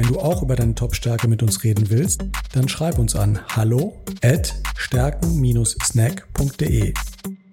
Wenn 0.00 0.08
du 0.08 0.18
auch 0.18 0.42
über 0.42 0.56
deine 0.56 0.74
Top-Stärke 0.74 1.28
mit 1.28 1.42
uns 1.42 1.62
reden 1.62 1.90
willst, 1.90 2.24
dann 2.54 2.70
schreib 2.70 2.98
uns 2.98 3.14
an 3.14 3.38
hallo 3.48 4.02
at 4.22 4.54
stärken-snack.de 4.74 6.94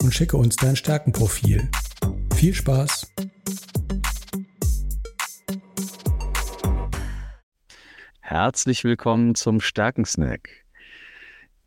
und 0.01 0.13
schicke 0.13 0.37
uns 0.37 0.55
dein 0.55 0.77
Stärkenprofil. 0.77 1.69
Viel 2.35 2.53
Spaß! 2.53 3.13
Herzlich 8.21 8.85
willkommen 8.85 9.35
zum 9.35 9.59
Stärkensnack. 9.59 10.47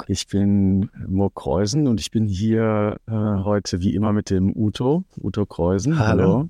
Ich 0.07 0.29
bin 0.29 0.89
Mo 1.07 1.29
Kreusen 1.29 1.89
und 1.89 2.01
ich 2.01 2.11
bin 2.11 2.25
hier 2.25 2.97
äh, 3.07 3.13
heute 3.13 3.83
wie 3.83 3.95
immer 3.95 4.15
mit 4.15 4.31
dem 4.31 4.57
Uto, 4.57 5.05
Uto 5.19 5.45
Kreusen. 5.45 5.99
Hallo. 5.99 6.23
Hallo. 6.23 6.49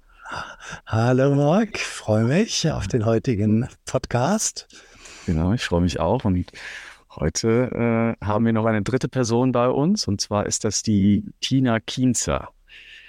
Hallo 0.87 1.35
Marc, 1.35 1.79
freue 1.79 2.25
mich 2.25 2.71
auf 2.71 2.87
den 2.87 3.05
heutigen 3.05 3.69
Podcast. 3.85 4.69
Genau, 5.27 5.53
ich 5.53 5.65
freue 5.65 5.81
mich 5.81 5.99
auch. 5.99 6.25
Und 6.25 6.53
heute 7.17 8.17
äh, 8.21 8.25
haben 8.25 8.47
wir 8.47 8.53
noch 8.53 8.67
eine 8.67 8.83
dritte 8.83 9.09
Person 9.09 9.53
bei 9.53 9.69
uns 9.69 10.07
und 10.07 10.21
zwar 10.21 10.47
ist 10.47 10.65
das 10.65 10.83
die 10.83 11.25
Tina 11.41 11.81
Kienzer. 11.81 12.51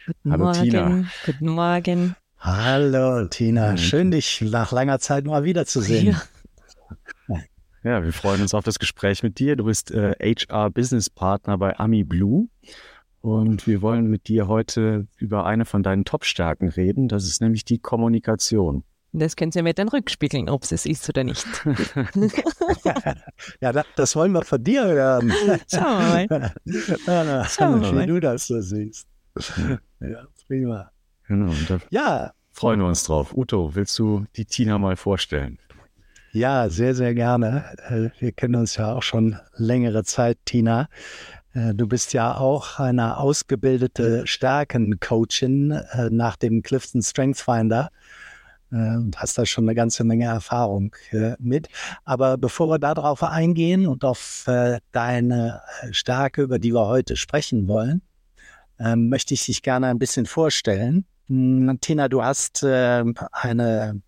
Guten 0.07 0.31
Hallo 0.31 0.45
Morgen. 0.45 0.63
Tina. 0.63 1.03
Guten 1.25 1.47
Morgen. 1.47 2.15
Hallo 2.39 3.25
Tina, 3.25 3.77
schön 3.77 4.09
dich 4.09 4.41
nach 4.41 4.71
langer 4.71 4.99
Zeit 4.99 5.25
mal 5.25 5.43
wiederzusehen. 5.43 6.17
Ja. 7.27 7.37
ja, 7.83 8.03
wir 8.03 8.13
freuen 8.13 8.41
uns 8.41 8.55
auf 8.55 8.63
das 8.63 8.79
Gespräch 8.79 9.21
mit 9.21 9.37
dir. 9.37 9.55
Du 9.55 9.65
bist 9.65 9.91
äh, 9.91 10.15
HR 10.19 10.71
Business 10.71 11.09
Partner 11.09 11.59
bei 11.59 11.77
Ami 11.77 12.03
Blue 12.03 12.47
und 13.21 13.67
wir 13.67 13.81
wollen 13.81 14.07
mit 14.07 14.27
dir 14.27 14.47
heute 14.47 15.07
über 15.17 15.45
eine 15.45 15.65
von 15.65 15.83
deinen 15.83 16.05
Top-Stärken 16.05 16.69
reden. 16.69 17.07
Das 17.07 17.25
ist 17.25 17.41
nämlich 17.41 17.65
die 17.65 17.79
Kommunikation. 17.79 18.83
Das 19.13 19.35
können 19.35 19.51
Sie 19.51 19.61
mir 19.61 19.73
dann 19.73 19.89
rückspiegeln, 19.89 20.49
ob 20.49 20.63
es 20.63 20.71
es 20.71 20.85
ist 20.85 21.07
oder 21.09 21.23
nicht. 21.23 21.45
ja, 23.61 23.83
das 23.95 24.15
wollen 24.15 24.31
wir 24.31 24.43
von 24.43 24.63
dir 24.63 24.85
hören. 24.85 25.33
Schauen 25.69 26.29
wir 26.29 26.53
mal. 27.05 27.45
Schauen 27.49 27.81
wir 27.81 27.91
mal. 27.91 28.03
Wie 28.03 28.07
du 28.07 28.19
das 28.21 28.47
so 28.47 28.61
siehst. 28.61 29.07
Ja, 29.99 30.27
prima. 30.47 30.91
Genau. 31.27 31.51
da 31.67 31.79
ja. 31.89 32.31
Freuen 32.53 32.79
wir 32.79 32.87
uns 32.87 33.03
drauf. 33.03 33.33
Uto, 33.35 33.75
willst 33.75 33.97
du 33.99 34.25
die 34.35 34.45
Tina 34.45 34.77
mal 34.77 34.95
vorstellen? 34.95 35.57
Ja, 36.33 36.69
sehr, 36.69 36.95
sehr 36.95 37.13
gerne. 37.13 37.65
Äh, 37.89 38.09
wir 38.19 38.31
kennen 38.31 38.55
uns 38.55 38.77
ja 38.77 38.93
auch 38.93 39.03
schon 39.03 39.37
längere 39.55 40.03
Zeit, 40.05 40.37
Tina. 40.45 40.87
Äh, 41.53 41.73
du 41.73 41.87
bist 41.87 42.13
ja 42.13 42.37
auch 42.37 42.79
eine 42.79 43.17
ausgebildete 43.17 44.25
Stärkencoachin 44.25 45.71
äh, 45.71 46.09
nach 46.09 46.35
dem 46.35 46.61
Clifton 46.61 47.01
Strength 47.01 47.39
Finder 47.39 47.89
äh, 48.71 48.95
und 48.95 49.17
hast 49.17 49.37
da 49.37 49.45
schon 49.45 49.65
eine 49.65 49.75
ganze 49.75 50.03
Menge 50.03 50.25
Erfahrung 50.25 50.95
mit. 51.39 51.67
Aber 52.05 52.37
bevor 52.37 52.69
wir 52.69 52.79
darauf 52.79 53.23
eingehen 53.23 53.87
und 53.87 54.03
auf 54.03 54.45
deine 54.91 55.61
Stärke, 55.91 56.43
über 56.43 56.59
die 56.59 56.73
wir 56.73 56.87
heute 56.87 57.15
sprechen 57.15 57.67
wollen, 57.67 58.01
möchte 58.95 59.35
ich 59.35 59.45
dich 59.45 59.61
gerne 59.61 59.87
ein 59.87 59.99
bisschen 59.99 60.25
vorstellen. 60.25 61.05
Hm, 61.27 61.77
Tina, 61.81 62.07
du 62.07 62.23
hast 62.23 62.63
eine 62.63 64.01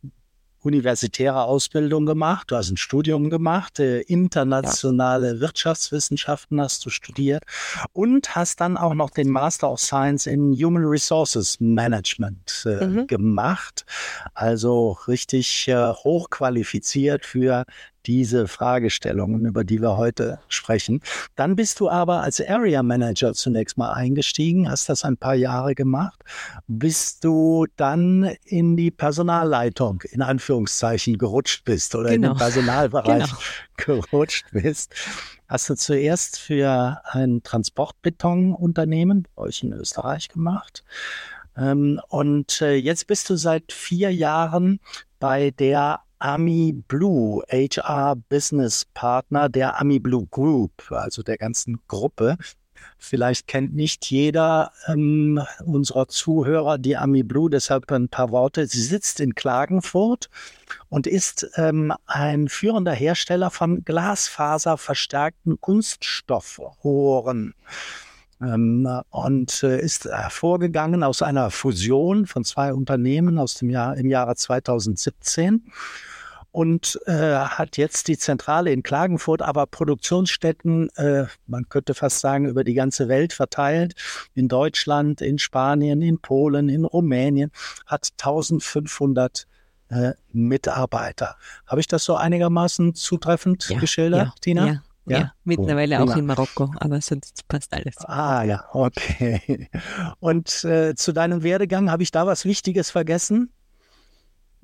universitäre 0.63 1.43
Ausbildung 1.43 2.05
gemacht, 2.05 2.51
du 2.51 2.55
hast 2.55 2.71
ein 2.71 2.77
Studium 2.77 3.29
gemacht, 3.29 3.79
äh, 3.79 4.01
internationale 4.01 5.35
ja. 5.35 5.39
Wirtschaftswissenschaften 5.39 6.59
hast 6.61 6.85
du 6.85 6.89
studiert 6.89 7.43
und 7.91 8.35
hast 8.35 8.61
dann 8.61 8.77
auch 8.77 8.93
noch 8.93 9.09
den 9.09 9.29
Master 9.29 9.71
of 9.71 9.79
Science 9.79 10.25
in 10.25 10.53
Human 10.53 10.85
Resources 10.85 11.59
Management 11.59 12.65
äh, 12.65 12.85
mhm. 12.85 13.07
gemacht. 13.07 13.85
Also 14.33 14.97
richtig 15.07 15.67
äh, 15.67 15.91
hochqualifiziert 15.91 17.25
für 17.25 17.65
diese 18.05 18.47
Fragestellungen, 18.47 19.45
über 19.45 19.63
die 19.63 19.81
wir 19.81 19.97
heute 19.97 20.39
sprechen. 20.47 21.01
Dann 21.35 21.55
bist 21.55 21.79
du 21.79 21.89
aber 21.89 22.21
als 22.21 22.41
Area 22.41 22.83
Manager 22.83 23.33
zunächst 23.33 23.77
mal 23.77 23.93
eingestiegen, 23.93 24.69
hast 24.69 24.89
das 24.89 25.03
ein 25.03 25.17
paar 25.17 25.35
Jahre 25.35 25.75
gemacht, 25.75 26.23
bist 26.67 27.23
du 27.23 27.65
dann 27.75 28.35
in 28.45 28.75
die 28.77 28.91
Personalleitung 28.91 30.03
in 30.11 30.21
Anführungszeichen 30.21 31.17
gerutscht 31.17 31.65
bist 31.65 31.95
oder 31.95 32.09
genau. 32.09 32.15
in 32.15 32.21
den 32.21 32.29
genau. 32.31 32.39
Personalbereich 32.43 33.31
genau. 33.77 34.01
gerutscht 34.01 34.45
bist. 34.51 34.93
Hast 35.47 35.69
du 35.69 35.75
zuerst 35.75 36.39
für 36.39 37.01
ein 37.05 37.43
Transportbetonunternehmen 37.43 39.27
bei 39.35 39.43
euch 39.43 39.63
in 39.63 39.73
Österreich 39.73 40.29
gemacht. 40.29 40.83
Ähm, 41.55 42.01
und 42.09 42.61
äh, 42.61 42.75
jetzt 42.75 43.07
bist 43.07 43.29
du 43.29 43.35
seit 43.35 43.71
vier 43.71 44.13
Jahren 44.13 44.79
bei 45.19 45.51
der 45.51 46.01
Ami 46.23 46.71
Blue, 46.87 47.43
HR 47.51 48.15
Business 48.15 48.85
Partner 48.93 49.49
der 49.49 49.81
Ami 49.81 49.99
Blue 49.99 50.25
Group, 50.31 50.89
also 50.89 51.21
der 51.21 51.37
ganzen 51.37 51.81
Gruppe. 51.89 52.37
Vielleicht 52.97 53.45
kennt 53.47 53.75
nicht 53.75 54.09
jeder 54.09 54.71
ähm, 54.87 55.41
unserer 55.65 56.07
Zuhörer 56.07 56.77
die 56.77 56.95
Ami 56.95 57.23
Blue, 57.23 57.49
deshalb 57.49 57.91
ein 57.91 58.07
paar 58.07 58.31
Worte. 58.31 58.65
Sie 58.67 58.81
sitzt 58.81 59.19
in 59.19 59.35
Klagenfurt 59.35 60.29
und 60.87 61.07
ist 61.07 61.49
ähm, 61.57 61.93
ein 62.05 62.47
führender 62.47 62.93
Hersteller 62.93 63.51
von 63.51 63.83
glasfaserverstärkten 63.83 65.59
Kunststoffrohren 65.59 67.53
ähm, 68.41 68.87
und 69.09 69.61
äh, 69.63 69.81
ist 69.81 70.05
hervorgegangen 70.05 71.03
aus 71.03 71.21
einer 71.21 71.51
Fusion 71.51 72.27
von 72.27 72.45
zwei 72.45 72.73
Unternehmen 72.73 73.39
aus 73.39 73.55
dem 73.55 73.69
Jahr 73.69 73.97
im 73.97 74.09
Jahre 74.09 74.37
2017 74.37 75.69
und 76.53 76.99
äh, 77.07 77.13
hat 77.13 77.77
jetzt 77.77 78.07
die 78.07 78.17
Zentrale 78.17 78.71
in 78.71 78.83
Klagenfurt, 78.83 79.41
aber 79.41 79.65
Produktionsstätten, 79.65 80.89
äh, 80.95 81.25
man 81.47 81.67
könnte 81.67 81.95
fast 81.95 82.19
sagen, 82.19 82.45
über 82.45 82.63
die 82.63 82.75
ganze 82.75 83.07
Welt 83.07 83.33
verteilt. 83.33 83.95
In 84.35 84.47
Deutschland, 84.47 85.19
in 85.21 85.39
Spanien, 85.39 86.03
in 86.03 86.19
Polen, 86.19 86.69
in 86.69 86.85
Rumänien, 86.85 87.51
hat 87.87 88.09
1500 88.19 89.47
äh, 89.89 90.11
Mitarbeiter. 90.31 91.37
Habe 91.65 91.81
ich 91.81 91.87
das 91.87 92.03
so 92.03 92.15
einigermaßen 92.15 92.93
zutreffend 92.93 93.67
ja, 93.69 93.79
geschildert, 93.79 94.27
ja, 94.27 94.33
Tina? 94.39 94.67
Ja. 94.67 94.83
Ja, 95.05 95.17
ja 95.17 95.33
mittlerweile 95.43 95.99
oh, 95.99 96.03
auch 96.03 96.15
in 96.15 96.25
Marokko, 96.25 96.71
aber 96.77 97.01
sonst 97.01 97.45
passt 97.49 97.73
alles. 97.73 97.97
Ah 98.05 98.43
ja, 98.43 98.63
okay. 98.71 99.69
Und 100.19 100.63
äh, 100.63 100.95
zu 100.95 101.11
deinem 101.11 101.43
Werdegang 101.43 101.91
habe 101.91 102.03
ich 102.03 102.11
da 102.11 102.25
was 102.25 102.45
Wichtiges 102.45 102.91
vergessen? 102.91 103.51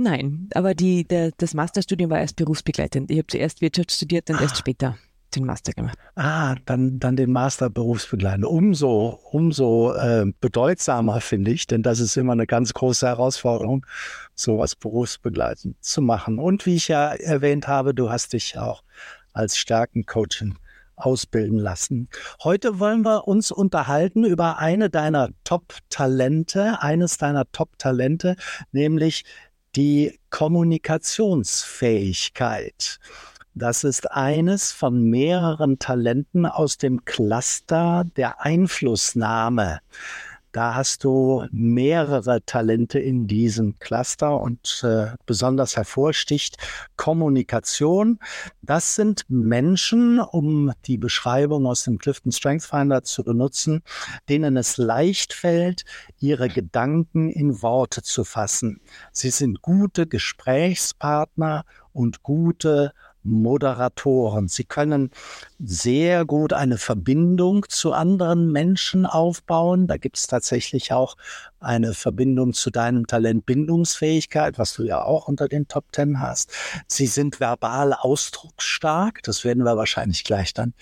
Nein, 0.02 0.48
aber 0.54 0.76
die, 0.76 1.04
der, 1.04 1.32
das 1.36 1.54
Masterstudium 1.54 2.10
war 2.10 2.22
erst 2.22 2.38
berufsbegleitend. 2.38 3.12
Ich 3.12 3.18
habe 3.18 3.28
zuerst 3.28 3.60
Wirtschaft 3.60 3.92
studiert 3.92 4.30
und 4.30 4.38
ah. 4.38 4.44
erst 4.44 4.58
später 4.58 4.98
den 5.36 5.44
Master 5.44 5.74
gemacht. 5.74 5.98
Ah, 6.16 6.56
dann, 6.66 7.00
dann 7.00 7.18
den 7.18 7.34
Master 7.34 7.70
berufsbegleitend. 7.70 8.46
Umso, 8.46 9.20
umso 9.32 9.94
äh, 9.94 10.26
bedeutsamer 10.40 11.20
finde 11.20 11.52
ich, 11.52 11.68
denn 11.68 11.84
das 11.84 12.00
ist 12.00 12.16
immer 12.16 12.32
eine 12.32 12.48
ganz 12.48 12.74
große 12.74 13.06
Herausforderung, 13.08 13.86
sowas 14.36 14.74
berufsbegleitend 14.78 15.76
zu 15.84 16.02
machen. 16.02 16.40
Und 16.40 16.66
wie 16.66 16.76
ich 16.76 16.88
ja 16.88 17.10
erwähnt 17.10 17.68
habe, 17.68 17.94
du 17.94 18.10
hast 18.10 18.32
dich 18.32 18.58
auch 18.58 18.84
als 19.34 19.58
Stärkencoachin 19.58 20.56
ausbilden 20.96 21.58
lassen. 21.58 22.10
Heute 22.44 22.80
wollen 22.80 23.04
wir 23.04 23.28
uns 23.28 23.52
unterhalten 23.52 24.26
über 24.26 24.60
eine 24.60 24.90
deiner 24.90 25.30
Top-Talente, 25.44 26.82
eines 26.82 27.18
deiner 27.18 27.50
Top-Talente, 27.52 28.36
nämlich 28.72 29.24
die 29.76 30.20
Kommunikationsfähigkeit. 30.30 33.00
Das 33.56 33.84
ist 33.84 34.12
eines 34.12 34.72
von 34.72 35.02
mehreren 35.04 35.80
Talenten 35.80 36.46
aus 36.46 36.78
dem 36.78 37.04
Cluster 37.04 38.06
der 38.16 38.42
Einflussnahme. 38.42 39.80
Da 40.52 40.74
hast 40.74 41.04
du 41.04 41.46
mehrere 41.52 42.44
Talente 42.44 42.98
in 42.98 43.28
diesem 43.28 43.78
Cluster 43.78 44.42
und 44.42 44.84
äh, 44.84 45.08
besonders 45.28 45.78
hervorsticht 45.78 46.58
Kommunikation. 46.96 48.18
Das 48.64 48.96
sind 48.96 49.26
Menschen, 49.28 50.20
um 50.20 50.72
die 50.86 50.98
Beschreibung 50.98 51.68
aus 51.68 51.84
dem 51.84 52.00
Clifton 52.00 52.32
Strength 52.32 52.64
Finder 52.64 53.04
zu 53.04 53.24
benutzen, 53.24 53.84
denen 54.28 54.58
es 54.58 54.78
leicht 54.78 55.34
fällt, 55.34 55.86
ihre 56.18 56.50
Gedanken 56.50 57.30
in 57.30 57.62
Worte 57.62 58.02
zu 58.02 58.24
fassen. 58.24 58.82
Sie 59.12 59.30
sind 59.30 59.62
gute 59.62 60.08
Gesprächspartner 60.08 61.64
und 61.94 62.24
gute 62.24 62.94
Moderatoren. 63.30 64.48
Sie 64.48 64.64
können 64.64 65.12
sehr 65.60 66.26
gut 66.26 66.54
eine 66.54 66.78
Verbindung 66.78 67.66
zu 67.70 67.94
anderen 67.94 68.52
Menschen 68.52 69.06
aufbauen. 69.06 69.88
Da 69.88 69.98
gibt 69.98 70.18
es 70.18 70.28
tatsächlich 70.28 70.94
auch 70.94 71.16
eine 71.60 71.94
Verbindung 71.94 72.54
zu 72.54 72.70
deinem 72.72 73.08
Talent 73.08 73.46
Bindungsfähigkeit, 73.46 74.58
was 74.58 74.74
du 74.74 74.84
ja 74.84 75.04
auch 75.04 75.28
unter 75.28 75.48
den 75.48 75.68
Top 75.68 75.92
Ten 75.92 76.20
hast. 76.20 76.52
Sie 76.88 77.08
sind 77.08 77.40
verbal 77.40 77.94
ausdrucksstark. 77.94 79.22
Das 79.24 79.44
werden 79.44 79.64
wir 79.64 79.78
wahrscheinlich 79.78 80.24
gleich 80.24 80.54
dann 80.54 80.74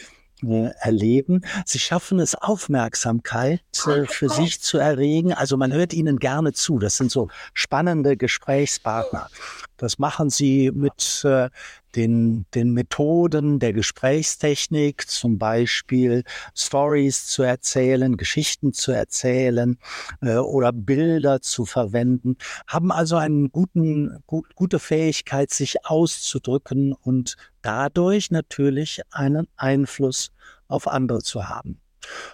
äh, 0.44 0.70
erleben. 0.82 1.42
Sie 1.66 1.80
schaffen 1.80 2.20
es, 2.20 2.36
Aufmerksamkeit 2.36 3.62
äh, 3.88 4.06
für 4.06 4.30
sich 4.30 4.62
zu 4.62 4.78
erregen. 4.78 5.34
Also 5.34 5.58
man 5.58 5.74
hört 5.74 5.94
ihnen 5.94 6.20
gerne 6.20 6.54
zu. 6.54 6.78
Das 6.78 6.98
sind 6.98 7.10
so 7.10 7.30
spannende 7.56 8.18
Gesprächspartner. 8.18 9.30
Das 9.78 9.98
machen 9.98 10.30
sie 10.30 10.72
mit 10.72 11.24
äh, 11.26 11.50
den, 11.98 12.46
den 12.54 12.72
Methoden 12.72 13.60
der 13.60 13.74
Gesprächstechnik, 13.74 15.10
zum 15.10 15.38
Beispiel 15.38 16.24
Stories 16.56 17.26
zu 17.26 17.44
erzählen, 17.44 18.16
Geschichten 18.18 18.72
zu 18.72 18.92
erzählen 18.92 19.78
äh, 20.22 20.36
oder 20.36 20.72
Bilder 20.72 21.42
zu 21.42 21.66
verwenden, 21.66 22.38
haben 22.68 22.92
also 22.92 23.18
eine 23.18 23.50
guten, 23.50 24.24
gut, 24.28 24.56
gute 24.56 24.80
Fähigkeit, 24.80 25.50
sich 25.50 25.86
auszudrücken 25.86 26.94
und 26.94 27.36
dadurch 27.64 28.32
natürlich 28.32 29.02
einen 29.12 29.48
Einfluss 29.58 30.32
auf 30.68 30.88
andere 30.88 31.20
zu 31.20 31.50
haben. 31.50 31.82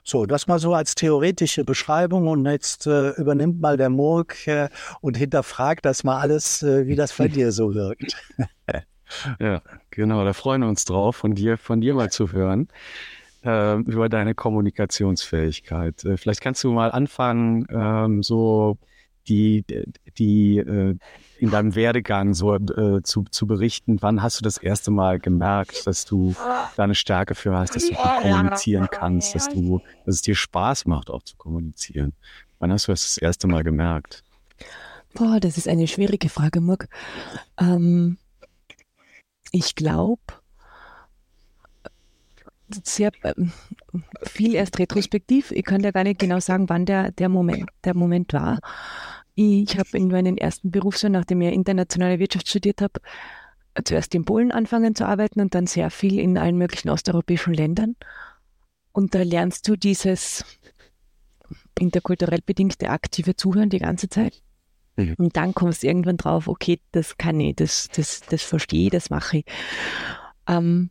So, 0.04 0.25
das 0.25 0.48
mal 0.48 0.60
so 0.60 0.74
als 0.74 0.95
theoretische 0.95 1.63
Beschreibung 1.63 2.27
und 2.27 2.45
jetzt 2.45 2.86
äh, 2.86 3.12
übernimmt 3.12 3.60
mal 3.62 3.77
der 3.77 3.89
Murk 3.89 4.45
äh, 4.48 4.69
und 5.01 5.18
hinterfragt 5.18 5.86
das 5.86 6.04
mal 6.04 6.19
alles, 6.19 6.62
äh, 6.63 6.86
wie 6.86 6.95
das 6.95 7.13
bei 7.13 7.27
dir 7.30 7.51
so 7.51 7.74
wirkt. 7.74 8.15
Ja, 9.39 9.62
genau, 9.92 10.24
da 10.24 10.33
freuen 10.33 10.62
wir 10.62 10.69
uns 10.69 10.86
drauf, 10.86 11.15
von 11.15 11.36
dir, 11.36 11.57
von 11.57 11.81
dir 11.81 11.94
mal 11.94 12.12
zu 12.12 12.31
hören 12.31 12.68
äh, 13.44 13.75
über 13.80 14.10
deine 14.10 14.36
Kommunikationsfähigkeit. 14.36 16.04
Äh, 16.06 16.18
vielleicht 16.18 16.42
kannst 16.42 16.63
du 16.63 16.71
mal 16.71 16.92
anfangen, 16.92 17.68
ähm, 17.69 18.24
so 18.24 18.77
die, 19.27 19.63
die 20.18 20.57
äh, 20.57 20.98
in 21.39 21.50
deinem 21.50 21.75
Werdegang 21.75 22.33
so 22.33 22.56
äh, 22.56 23.01
zu, 23.04 23.24
zu 23.30 23.48
berichten. 23.48 23.98
Wann 24.01 24.21
hast 24.21 24.39
du 24.39 24.44
das 24.44 24.57
erste 24.57 24.92
Mal 24.92 25.19
gemerkt, 25.19 25.88
dass 25.88 26.06
du 26.06 26.36
da 26.75 26.83
eine 26.83 26.95
Stärke 26.95 27.36
für 27.36 27.56
hast, 27.57 27.75
dass 27.75 27.88
du 27.88 27.95
kommunizieren 27.95 28.88
kannst, 28.92 29.36
dass 29.36 29.50
du, 29.50 29.81
dass 30.06 30.15
es 30.15 30.21
dir 30.21 30.36
Spaß 30.36 30.86
macht, 30.86 31.10
auch 31.10 31.24
zu 31.24 31.38
kommunizieren? 31.38 32.13
Wann 32.60 32.71
hast 32.71 32.88
du 32.88 32.92
das 32.92 33.04
das 33.04 33.18
erste 33.18 33.48
Mal 33.48 33.63
gemerkt? 33.63 34.24
Boah, 35.13 35.39
das 35.39 35.57
ist 35.57 35.68
eine 35.68 35.88
schwierige 35.88 36.27
Frage, 36.27 36.60
Murk. 36.60 36.88
Ähm, 37.60 38.18
ich 39.53 39.75
glaube, 39.75 40.21
sehr 42.83 43.11
ähm, 43.23 43.51
viel 44.23 44.55
erst 44.55 44.79
retrospektiv. 44.79 45.51
Ich 45.51 45.63
kann 45.63 45.83
ja 45.83 45.91
gar 45.91 46.03
nicht 46.03 46.19
genau 46.19 46.39
sagen, 46.39 46.67
wann 46.69 46.85
der, 46.85 47.11
der, 47.11 47.29
Moment, 47.29 47.69
der 47.85 47.95
Moment 47.95 48.33
war. 48.33 48.59
Ich 49.35 49.77
habe 49.77 49.97
in 49.97 50.07
meinen 50.07 50.38
ersten 50.38 50.71
Berufsjahr, 50.71 51.11
nachdem 51.11 51.41
ich 51.41 51.53
internationale 51.53 52.19
Wirtschaft 52.19 52.50
studiert 52.50 52.81
habe, 52.81 53.00
zuerst 53.83 54.13
in 54.15 54.25
Polen 54.25 54.51
angefangen 54.51 54.95
zu 54.95 55.07
arbeiten 55.07 55.39
und 55.39 55.53
dann 55.55 55.67
sehr 55.67 55.91
viel 55.91 56.19
in 56.19 56.38
allen 56.38 56.57
möglichen 56.57 56.89
osteuropäischen 56.89 57.53
Ländern. 57.53 57.95
Und 58.91 59.13
da 59.13 59.21
lernst 59.21 59.67
du 59.67 59.75
dieses 59.75 60.45
interkulturell 61.79 62.41
bedingte 62.44 62.89
aktive 62.89 63.35
Zuhören 63.35 63.69
die 63.69 63.79
ganze 63.79 64.09
Zeit. 64.09 64.41
Mhm. 64.95 65.16
Und 65.18 65.38
dann 65.38 65.54
kommst 65.54 65.84
du 65.84 65.88
irgendwann 65.88 66.18
drauf, 66.18 66.48
okay, 66.48 66.80
das 66.92 67.18
kann 67.18 67.40
ich, 67.40 67.56
das, 67.56 67.90
das, 67.95 68.22
das 68.22 68.44
verstehe 68.44 68.86
ich, 68.86 68.92
das 68.92 69.10
mache 69.10 69.40
ich. 69.40 69.45
Ähm, 70.48 70.90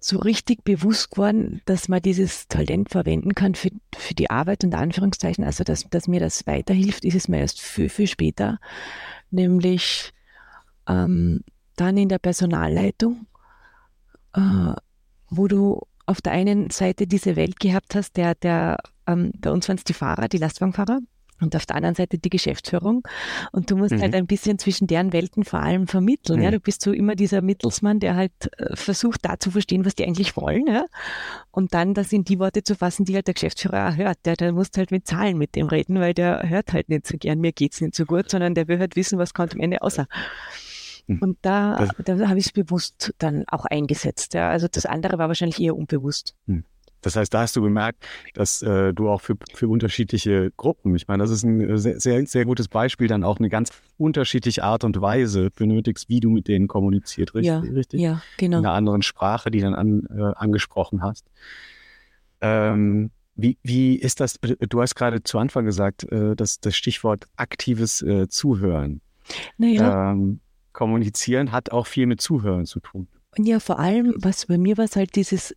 so 0.00 0.18
richtig 0.18 0.64
bewusst 0.64 1.10
geworden, 1.10 1.60
dass 1.64 1.88
man 1.88 2.00
dieses 2.00 2.46
Talent 2.46 2.90
verwenden 2.90 3.34
kann 3.34 3.54
für, 3.54 3.70
für 3.96 4.14
die 4.14 4.30
Arbeit 4.30 4.62
und 4.62 4.74
Anführungszeichen, 4.74 5.44
also 5.44 5.64
dass, 5.64 5.88
dass 5.90 6.06
mir 6.06 6.20
das 6.20 6.46
weiterhilft, 6.46 7.04
ist 7.04 7.16
es 7.16 7.28
mir 7.28 7.38
erst 7.38 7.60
viel, 7.60 7.88
viel 7.88 8.06
später, 8.06 8.58
nämlich 9.30 10.12
ähm, 10.88 11.40
dann 11.76 11.96
in 11.96 12.08
der 12.08 12.18
Personalleitung, 12.18 13.26
äh, 14.34 14.72
wo 15.30 15.48
du 15.48 15.82
auf 16.06 16.22
der 16.22 16.32
einen 16.32 16.70
Seite 16.70 17.06
diese 17.06 17.36
Welt 17.36 17.60
gehabt 17.60 17.94
hast, 17.94 18.16
der, 18.16 18.34
der 18.34 18.78
ähm, 19.06 19.32
bei 19.38 19.50
uns 19.50 19.68
waren 19.68 19.76
es 19.76 19.84
die 19.84 19.94
Fahrer, 19.94 20.28
die 20.28 20.38
Lastwagenfahrer, 20.38 21.00
und 21.40 21.54
auf 21.54 21.66
der 21.66 21.76
anderen 21.76 21.94
Seite 21.94 22.18
die 22.18 22.30
Geschäftsführung. 22.30 23.06
Und 23.52 23.70
du 23.70 23.76
musst 23.76 23.92
halt 23.92 24.00
mhm. 24.00 24.04
halt 24.04 24.14
ein 24.14 24.26
bisschen 24.26 24.58
zwischen 24.58 24.86
deren 24.86 25.12
Welten 25.12 25.44
vor 25.44 25.60
allem 25.60 25.86
vermitteln. 25.86 26.38
Mhm. 26.38 26.44
Ja, 26.44 26.50
du 26.50 26.60
bist 26.60 26.82
so 26.82 26.92
immer 26.92 27.14
dieser 27.14 27.42
Mittelsmann, 27.42 28.00
der 28.00 28.16
halt 28.16 28.32
äh, 28.58 28.74
versucht, 28.76 29.24
da 29.24 29.38
zu 29.38 29.50
verstehen, 29.50 29.84
was 29.84 29.94
die 29.94 30.04
eigentlich 30.04 30.36
wollen. 30.36 30.66
Ja? 30.66 30.86
Und 31.50 31.74
dann 31.74 31.94
das 31.94 32.12
in 32.12 32.24
die 32.24 32.38
Worte 32.38 32.62
zu 32.62 32.74
fassen, 32.74 33.04
die 33.04 33.14
halt 33.14 33.26
der 33.26 33.34
Geschäftsführer 33.34 33.90
auch 33.90 33.96
hört. 33.96 34.18
Der, 34.24 34.36
der 34.36 34.52
muss 34.52 34.68
halt 34.76 34.90
mit 34.90 35.06
Zahlen 35.06 35.38
mit 35.38 35.54
dem 35.54 35.68
reden, 35.68 36.00
weil 36.00 36.14
der 36.14 36.48
hört 36.48 36.72
halt 36.72 36.88
nicht 36.88 37.06
so 37.06 37.16
gern, 37.18 37.40
mir 37.40 37.52
geht's 37.52 37.80
nicht 37.80 37.94
so 37.94 38.04
gut, 38.04 38.30
sondern 38.30 38.54
der 38.54 38.68
will 38.68 38.78
halt 38.78 38.96
wissen, 38.96 39.18
was 39.18 39.34
kommt 39.34 39.54
am 39.54 39.60
Ende 39.60 39.82
außer. 39.82 40.06
Mhm. 41.06 41.18
Und 41.20 41.38
da, 41.42 41.88
da 42.04 42.28
habe 42.28 42.38
ich 42.38 42.46
es 42.46 42.52
bewusst 42.52 43.14
dann 43.18 43.44
auch 43.48 43.64
eingesetzt. 43.64 44.34
Ja. 44.34 44.50
Also 44.50 44.68
das 44.68 44.86
andere 44.86 45.18
war 45.18 45.28
wahrscheinlich 45.28 45.60
eher 45.60 45.76
unbewusst. 45.76 46.34
Mhm. 46.46 46.64
Das 47.00 47.16
heißt, 47.16 47.32
da 47.32 47.40
hast 47.40 47.56
du 47.56 47.62
gemerkt, 47.62 48.04
dass 48.34 48.62
äh, 48.62 48.92
du 48.92 49.08
auch 49.08 49.20
für, 49.20 49.36
für 49.54 49.68
unterschiedliche 49.68 50.50
Gruppen, 50.56 50.94
ich 50.96 51.08
meine, 51.08 51.22
das 51.22 51.30
ist 51.30 51.44
ein 51.44 51.60
äh, 51.60 51.78
sehr, 51.78 52.00
sehr, 52.00 52.26
sehr 52.26 52.44
gutes 52.44 52.68
Beispiel, 52.68 53.08
dann 53.08 53.24
auch 53.24 53.38
eine 53.38 53.48
ganz 53.48 53.70
unterschiedliche 53.96 54.64
Art 54.64 54.84
und 54.84 55.00
Weise 55.00 55.50
benötigst, 55.50 56.08
wie 56.08 56.20
du 56.20 56.30
mit 56.30 56.48
denen 56.48 56.68
kommuniziert, 56.68 57.34
richtig? 57.34 57.46
Ja, 57.46 57.58
richtig? 57.60 58.00
ja 58.00 58.22
genau. 58.36 58.58
In 58.58 58.66
einer 58.66 58.74
anderen 58.74 59.02
Sprache, 59.02 59.50
die 59.50 59.60
dann 59.60 59.74
an, 59.74 60.06
äh, 60.10 60.34
angesprochen 60.36 61.02
hast. 61.02 61.26
Ähm, 62.40 63.10
wie, 63.34 63.56
wie 63.62 63.94
ist 63.94 64.20
das, 64.20 64.40
du 64.40 64.82
hast 64.82 64.96
gerade 64.96 65.22
zu 65.22 65.38
Anfang 65.38 65.64
gesagt, 65.64 66.04
äh, 66.10 66.34
dass 66.34 66.60
das 66.60 66.76
Stichwort 66.76 67.26
aktives 67.36 68.02
äh, 68.02 68.28
Zuhören. 68.28 69.00
Naja. 69.58 70.12
Ähm, 70.12 70.40
kommunizieren 70.72 71.52
hat 71.52 71.70
auch 71.72 71.86
viel 71.86 72.06
mit 72.06 72.20
Zuhören 72.20 72.66
zu 72.66 72.80
tun. 72.80 73.08
Ja, 73.36 73.60
vor 73.60 73.78
allem, 73.78 74.14
was 74.16 74.46
bei 74.46 74.58
mir 74.58 74.76
war 74.78 74.86
halt 74.86 75.14
dieses 75.16 75.54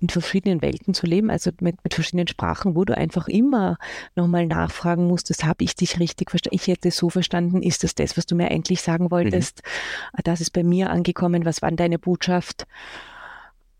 in 0.00 0.08
verschiedenen 0.08 0.62
Welten 0.62 0.94
zu 0.94 1.06
leben, 1.06 1.30
also 1.30 1.50
mit, 1.60 1.82
mit 1.84 1.94
verschiedenen 1.94 2.26
Sprachen, 2.26 2.74
wo 2.74 2.84
du 2.84 2.96
einfach 2.96 3.28
immer 3.28 3.76
nochmal 4.16 4.46
nachfragen 4.46 5.06
musstest, 5.06 5.44
habe 5.44 5.62
ich 5.62 5.76
dich 5.76 6.00
richtig 6.00 6.30
verstanden? 6.30 6.56
Ich 6.56 6.66
hätte 6.66 6.90
so 6.90 7.10
verstanden, 7.10 7.62
ist 7.62 7.84
das 7.84 7.94
das, 7.94 8.16
was 8.16 8.26
du 8.26 8.34
mir 8.34 8.50
eigentlich 8.50 8.80
sagen 8.80 9.10
wolltest? 9.10 9.62
Mhm. 9.62 10.22
Das 10.24 10.40
ist 10.40 10.50
bei 10.52 10.62
mir 10.62 10.90
angekommen, 10.90 11.44
was 11.44 11.60
war 11.62 11.70
deine 11.70 11.98
Botschaft? 11.98 12.66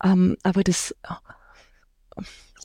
Ähm, 0.05 0.37
aber 0.43 0.63
das, 0.63 0.95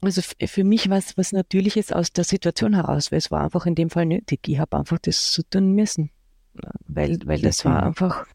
also 0.02 0.22
für 0.22 0.64
mich 0.64 0.90
war 0.90 0.98
es 0.98 1.18
was 1.18 1.32
Natürliches 1.32 1.92
aus 1.92 2.12
der 2.12 2.26
Situation 2.26 2.74
heraus, 2.74 3.12
weil 3.12 3.20
es 3.20 3.32
war 3.32 3.44
einfach 3.44 3.66
in 3.66 3.76
dem 3.76 3.90
Fall 3.90 4.06
nötig. 4.06 4.48
Ich 4.48 4.60
habe 4.60 4.78
einfach 4.78 5.00
das 5.00 5.34
so 5.34 5.44
tun 5.44 5.74
müssen, 5.74 6.12
weil, 6.88 7.20
weil 7.26 7.42
das 7.42 7.64
war 7.64 7.84
einfach 7.84 8.26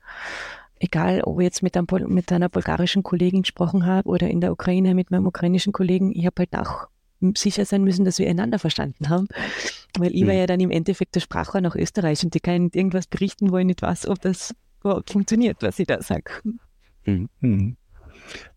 egal 0.80 1.22
ob 1.22 1.38
ich 1.38 1.44
jetzt 1.44 1.62
mit, 1.62 1.76
einem, 1.76 1.86
mit 2.08 2.32
einer 2.32 2.48
bulgarischen 2.48 3.02
Kollegin 3.02 3.42
gesprochen 3.42 3.86
habe 3.86 4.08
oder 4.08 4.28
in 4.28 4.40
der 4.40 4.50
Ukraine 4.50 4.94
mit 4.94 5.10
meinem 5.10 5.26
ukrainischen 5.26 5.72
Kollegen, 5.72 6.10
ich 6.12 6.26
habe 6.26 6.40
halt 6.40 6.56
auch 6.56 6.88
sicher 7.36 7.66
sein 7.66 7.84
müssen, 7.84 8.04
dass 8.04 8.18
wir 8.18 8.28
einander 8.28 8.58
verstanden 8.58 9.10
haben. 9.10 9.28
Weil 9.98 10.14
ich 10.14 10.22
war 10.22 10.32
mhm. 10.32 10.38
ja 10.38 10.46
dann 10.46 10.60
im 10.60 10.70
Endeffekt 10.70 11.14
der 11.14 11.20
Sprachrohr 11.20 11.60
nach 11.60 11.76
Österreich 11.76 12.24
und 12.24 12.34
die 12.34 12.40
kann 12.40 12.70
irgendwas 12.72 13.06
berichten, 13.06 13.52
wo 13.52 13.58
ich 13.58 13.66
nicht 13.66 13.82
weiß, 13.82 14.08
ob 14.08 14.20
das 14.22 14.54
überhaupt 14.80 15.10
funktioniert, 15.10 15.58
was 15.60 15.78
ich 15.78 15.86
da 15.86 16.00
sage. 16.00 16.32
Mhm. 17.40 17.76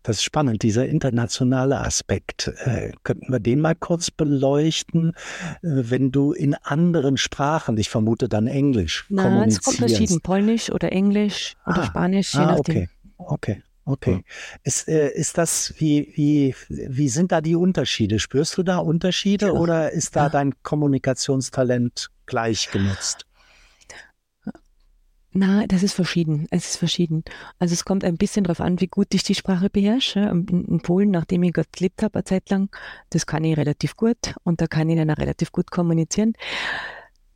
Das 0.02 0.16
ist 0.16 0.22
spannend, 0.22 0.62
dieser 0.62 0.86
internationale 0.86 1.80
Aspekt. 1.80 2.52
Äh, 2.64 2.92
könnten 3.02 3.32
wir 3.32 3.40
den 3.40 3.60
mal 3.60 3.74
kurz 3.74 4.10
beleuchten? 4.10 5.12
Äh, 5.62 5.68
wenn 5.90 6.12
du 6.12 6.32
in 6.32 6.54
anderen 6.54 7.16
Sprachen, 7.16 7.76
ich 7.78 7.88
vermute 7.88 8.28
dann 8.28 8.46
Englisch, 8.46 9.06
Na, 9.08 9.24
kommunizierst. 9.24 9.58
es 9.58 9.64
kommt 9.64 9.90
verschieden, 9.90 10.20
Polnisch 10.20 10.70
oder 10.70 10.92
Englisch 10.92 11.54
oder 11.66 11.82
ah, 11.82 11.86
Spanisch, 11.86 12.34
je 12.34 12.40
ah, 12.40 12.56
nachdem. 12.56 12.76
Okay, 12.76 12.88
okay. 13.18 13.62
Okay. 13.86 14.24
Ist, 14.62 14.88
äh, 14.88 15.10
ist 15.10 15.36
das, 15.36 15.74
wie, 15.76 16.10
wie, 16.14 16.54
wie 16.68 17.08
sind 17.10 17.32
da 17.32 17.42
die 17.42 17.54
Unterschiede? 17.54 18.18
Spürst 18.18 18.56
du 18.56 18.62
da 18.62 18.78
Unterschiede 18.78 19.46
ja. 19.46 19.52
oder 19.52 19.92
ist 19.92 20.16
da 20.16 20.24
ja. 20.24 20.28
dein 20.30 20.54
Kommunikationstalent 20.62 22.08
gleich 22.24 22.70
genutzt? 22.70 23.26
Na, 25.36 25.66
das 25.66 25.82
ist 25.82 25.94
verschieden. 25.94 26.46
Es 26.50 26.70
ist 26.70 26.76
verschieden. 26.76 27.24
Also 27.58 27.72
es 27.72 27.84
kommt 27.84 28.04
ein 28.04 28.16
bisschen 28.16 28.44
darauf 28.44 28.60
an, 28.60 28.80
wie 28.80 28.86
gut 28.86 29.12
ich 29.14 29.24
die 29.24 29.34
Sprache 29.34 29.68
beherrsche. 29.68 30.20
In, 30.20 30.64
in 30.64 30.80
Polen, 30.80 31.10
nachdem 31.10 31.42
ich 31.42 31.52
dort 31.52 31.72
gelebt 31.72 32.04
habe, 32.04 32.14
eine 32.14 32.24
Zeit 32.24 32.48
lang, 32.50 32.70
das 33.10 33.26
kann 33.26 33.42
ich 33.42 33.56
relativ 33.56 33.96
gut 33.96 34.36
und 34.44 34.60
da 34.60 34.68
kann 34.68 34.88
ich 34.88 34.96
dann 34.96 35.10
auch 35.10 35.18
relativ 35.18 35.50
gut 35.50 35.72
kommunizieren. 35.72 36.34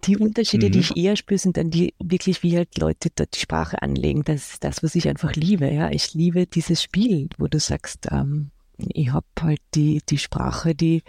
Die 0.04 0.16
Unterschiede, 0.16 0.68
mhm. 0.68 0.72
die 0.72 0.78
ich 0.78 0.96
eher 0.96 1.16
spüre, 1.16 1.38
sind 1.38 1.56
dann 1.56 1.70
die 1.70 1.92
wirklich, 1.98 2.44
wie 2.44 2.56
halt 2.56 2.78
Leute 2.78 3.10
dort 3.12 3.34
die 3.34 3.40
Sprache 3.40 3.82
anlegen. 3.82 4.22
Das 4.22 4.52
ist 4.52 4.62
das, 4.64 4.84
was 4.84 4.94
ich 4.94 5.08
einfach 5.08 5.34
liebe. 5.34 5.68
Ja, 5.68 5.90
ich 5.90 6.14
liebe 6.14 6.46
dieses 6.46 6.80
Spiel, 6.80 7.28
wo 7.36 7.48
du 7.48 7.58
sagst, 7.58 8.06
ähm, 8.12 8.52
ich 8.76 9.12
habe 9.12 9.26
halt 9.40 9.60
die 9.74 10.02
die 10.08 10.18
Sprache, 10.18 10.76
die 10.76 11.02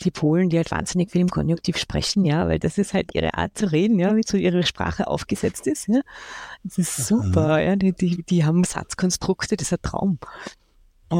die 0.00 0.10
Polen, 0.10 0.50
die 0.50 0.58
halt 0.58 0.70
wahnsinnig 0.70 1.10
viel 1.10 1.22
im 1.22 1.28
Konjunktiv 1.28 1.78
sprechen, 1.78 2.24
ja, 2.24 2.48
weil 2.48 2.58
das 2.58 2.78
ist 2.78 2.94
halt 2.94 3.14
ihre 3.14 3.34
Art 3.34 3.56
zu 3.56 3.70
reden, 3.70 3.98
ja, 3.98 4.16
wie 4.16 4.24
so 4.24 4.36
ihre 4.36 4.64
Sprache 4.64 5.06
aufgesetzt 5.06 5.66
ist, 5.66 5.88
ja. 5.88 6.00
Das 6.64 6.78
ist 6.78 7.06
super, 7.06 7.60
ja, 7.60 7.76
die, 7.76 7.92
die, 7.92 8.22
die 8.22 8.44
haben 8.44 8.64
Satzkonstrukte, 8.64 9.56
das 9.56 9.68
ist 9.68 9.72
ein 9.72 9.82
Traum. 9.82 10.18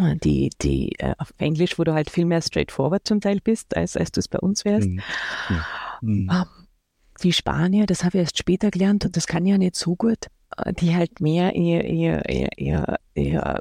Und 0.00 0.24
die, 0.24 0.50
die 0.62 0.98
äh, 0.98 1.14
auf 1.18 1.34
Englisch, 1.36 1.78
wo 1.78 1.84
du 1.84 1.92
halt 1.92 2.10
viel 2.10 2.24
mehr 2.24 2.40
straightforward 2.40 3.06
zum 3.06 3.20
Teil 3.20 3.40
bist, 3.42 3.76
als, 3.76 3.96
als 3.96 4.10
du 4.10 4.20
es 4.20 4.28
bei 4.28 4.38
uns 4.38 4.64
wärst. 4.64 4.88
Mhm. 4.88 5.02
Mhm. 6.00 6.30
Um, 6.30 6.46
die 7.22 7.32
Spanier, 7.32 7.86
das 7.86 8.04
habe 8.04 8.18
ich 8.18 8.22
erst 8.22 8.38
später 8.38 8.70
gelernt 8.70 9.04
und 9.04 9.16
das 9.16 9.26
kann 9.26 9.44
ich 9.44 9.52
ja 9.52 9.58
nicht 9.58 9.76
so 9.76 9.94
gut, 9.94 10.26
äh, 10.56 10.72
die 10.72 10.96
halt 10.96 11.20
mehr 11.20 11.54
ihr, 11.54 11.84
ihr, 11.84 12.28
ihr, 12.28 12.48
ihr, 12.56 12.96
ihr 13.14 13.60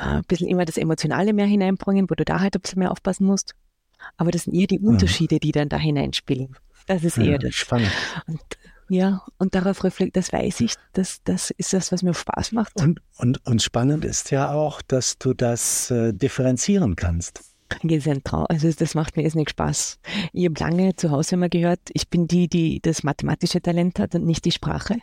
ein 0.00 0.22
bisschen 0.24 0.48
immer 0.48 0.64
das 0.64 0.76
Emotionale 0.76 1.32
mehr 1.32 1.46
hineinbringen, 1.46 2.08
wo 2.08 2.14
du 2.14 2.24
da 2.24 2.40
halt 2.40 2.56
ein 2.56 2.60
bisschen 2.60 2.78
mehr 2.78 2.90
aufpassen 2.90 3.26
musst. 3.26 3.54
Aber 4.16 4.30
das 4.30 4.44
sind 4.44 4.54
eher 4.54 4.66
die 4.66 4.78
mhm. 4.78 4.88
Unterschiede, 4.88 5.38
die 5.38 5.52
dann 5.52 5.68
da 5.68 5.76
hineinspielen. 5.76 6.56
Das 6.86 7.04
ist 7.04 7.18
eher 7.18 7.32
ja, 7.32 7.38
das. 7.38 7.54
Spannend. 7.54 7.92
Und, 8.26 8.40
ja, 8.88 9.22
und 9.38 9.54
darauf 9.54 9.84
reflektiert, 9.84 10.16
das 10.16 10.32
weiß 10.32 10.60
ich, 10.60 10.74
das, 10.92 11.22
das 11.24 11.50
ist 11.50 11.72
das, 11.72 11.92
was 11.92 12.02
mir 12.02 12.14
Spaß 12.14 12.52
macht. 12.52 12.80
Und, 12.80 13.00
und, 13.18 13.46
und 13.46 13.62
spannend 13.62 14.04
ist 14.04 14.30
ja 14.30 14.52
auch, 14.52 14.82
dass 14.82 15.18
du 15.18 15.34
das 15.34 15.90
äh, 15.90 16.12
differenzieren 16.12 16.96
kannst. 16.96 17.44
Traum. 18.24 18.46
Also 18.48 18.70
das 18.70 18.94
macht 18.94 19.16
mir 19.16 19.22
jetzt 19.22 19.36
nicht 19.36 19.50
Spaß. 19.50 19.98
Ich 20.32 20.44
habe 20.44 20.58
lange 20.58 20.96
zu 20.96 21.10
Hause 21.10 21.36
immer 21.36 21.48
gehört, 21.48 21.80
ich 21.92 22.08
bin 22.08 22.26
die, 22.26 22.48
die 22.48 22.80
das 22.80 23.02
mathematische 23.02 23.60
Talent 23.60 23.98
hat 23.98 24.14
und 24.14 24.26
nicht 24.26 24.44
die 24.44 24.52
Sprache. 24.52 24.96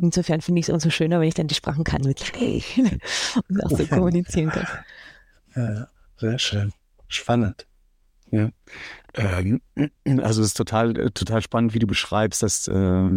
Insofern 0.00 0.40
finde 0.40 0.60
ich 0.60 0.68
es 0.68 0.72
umso 0.72 0.90
schöner, 0.90 1.20
wenn 1.20 1.28
ich 1.28 1.34
dann 1.34 1.48
die 1.48 1.54
Sprachen 1.54 1.84
kann 1.84 2.02
mittlerweile 2.02 2.62
und 3.48 3.64
auch 3.64 3.70
so 3.70 3.86
kommunizieren 3.86 4.50
kann. 4.50 4.66
Ja, 5.54 5.88
sehr 6.18 6.38
schön. 6.38 6.72
Spannend. 7.08 7.66
Ja. 8.34 8.50
Ähm, 9.14 9.60
also 10.22 10.42
es 10.42 10.48
ist 10.48 10.56
total, 10.56 10.98
äh, 10.98 11.10
total 11.12 11.40
spannend, 11.40 11.72
wie 11.72 11.78
du 11.78 11.86
beschreibst, 11.86 12.42
dass, 12.42 12.66
äh, 12.66 13.10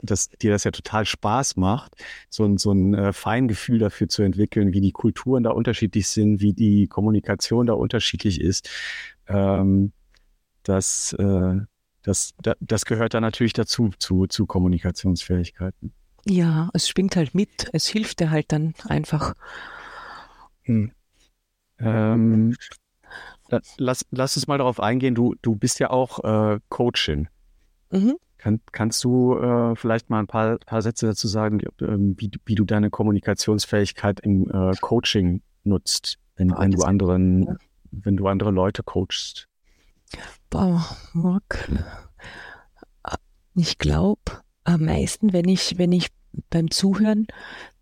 dass 0.00 0.30
dir 0.30 0.50
das 0.50 0.64
ja 0.64 0.70
total 0.70 1.04
Spaß 1.04 1.56
macht, 1.56 1.94
so 2.30 2.46
ein, 2.46 2.56
so 2.56 2.72
ein 2.72 2.94
äh, 2.94 3.12
Feingefühl 3.12 3.78
dafür 3.78 4.08
zu 4.08 4.22
entwickeln, 4.22 4.72
wie 4.72 4.80
die 4.80 4.92
Kulturen 4.92 5.42
da 5.42 5.50
unterschiedlich 5.50 6.08
sind, 6.08 6.40
wie 6.40 6.54
die 6.54 6.88
Kommunikation 6.88 7.66
da 7.66 7.74
unterschiedlich 7.74 8.40
ist. 8.40 8.70
Ähm, 9.28 9.92
das, 10.62 11.12
äh, 11.18 11.56
das, 12.02 12.32
das 12.60 12.84
gehört 12.86 13.12
da 13.12 13.20
natürlich 13.20 13.52
dazu, 13.52 13.90
zu, 13.98 14.26
zu 14.26 14.46
Kommunikationsfähigkeiten. 14.46 15.92
Ja, 16.24 16.70
es 16.72 16.88
schwingt 16.88 17.16
halt 17.16 17.34
mit, 17.34 17.68
es 17.74 17.86
hilft 17.86 18.20
dir 18.20 18.30
halt 18.30 18.52
dann 18.52 18.72
einfach. 18.88 19.34
Hm. 20.62 20.92
Ähm, 21.78 22.54
Lass, 23.78 24.06
lass 24.10 24.36
uns 24.36 24.46
mal 24.46 24.58
darauf 24.58 24.80
eingehen. 24.80 25.14
Du, 25.14 25.34
du 25.42 25.56
bist 25.56 25.78
ja 25.80 25.90
auch 25.90 26.22
äh, 26.24 26.60
Coachin. 26.68 27.28
Mhm. 27.90 28.16
Kann, 28.38 28.60
kannst 28.72 29.04
du 29.04 29.36
äh, 29.36 29.76
vielleicht 29.76 30.08
mal 30.08 30.20
ein 30.20 30.26
paar, 30.26 30.58
paar 30.58 30.80
Sätze 30.80 31.06
dazu 31.06 31.28
sagen, 31.28 31.60
ähm, 31.82 32.14
wie, 32.18 32.30
wie 32.46 32.54
du 32.54 32.64
deine 32.64 32.88
Kommunikationsfähigkeit 32.88 34.20
im 34.20 34.50
äh, 34.50 34.72
Coaching 34.80 35.42
nutzt, 35.64 36.18
wenn, 36.36 36.50
wenn 36.56 36.70
du 36.70 36.82
anderen, 36.82 37.42
ja. 37.42 37.56
wenn 37.90 38.16
du 38.16 38.26
andere 38.28 38.50
Leute 38.50 38.82
coachst? 38.82 39.46
Boah, 40.48 40.84
Mark. 41.12 41.68
Ich 43.54 43.78
glaube, 43.78 44.40
am 44.64 44.84
meisten, 44.84 45.32
wenn 45.32 45.48
ich, 45.48 45.76
wenn 45.76 45.92
ich 45.92 46.08
beim 46.50 46.70
Zuhören 46.70 47.26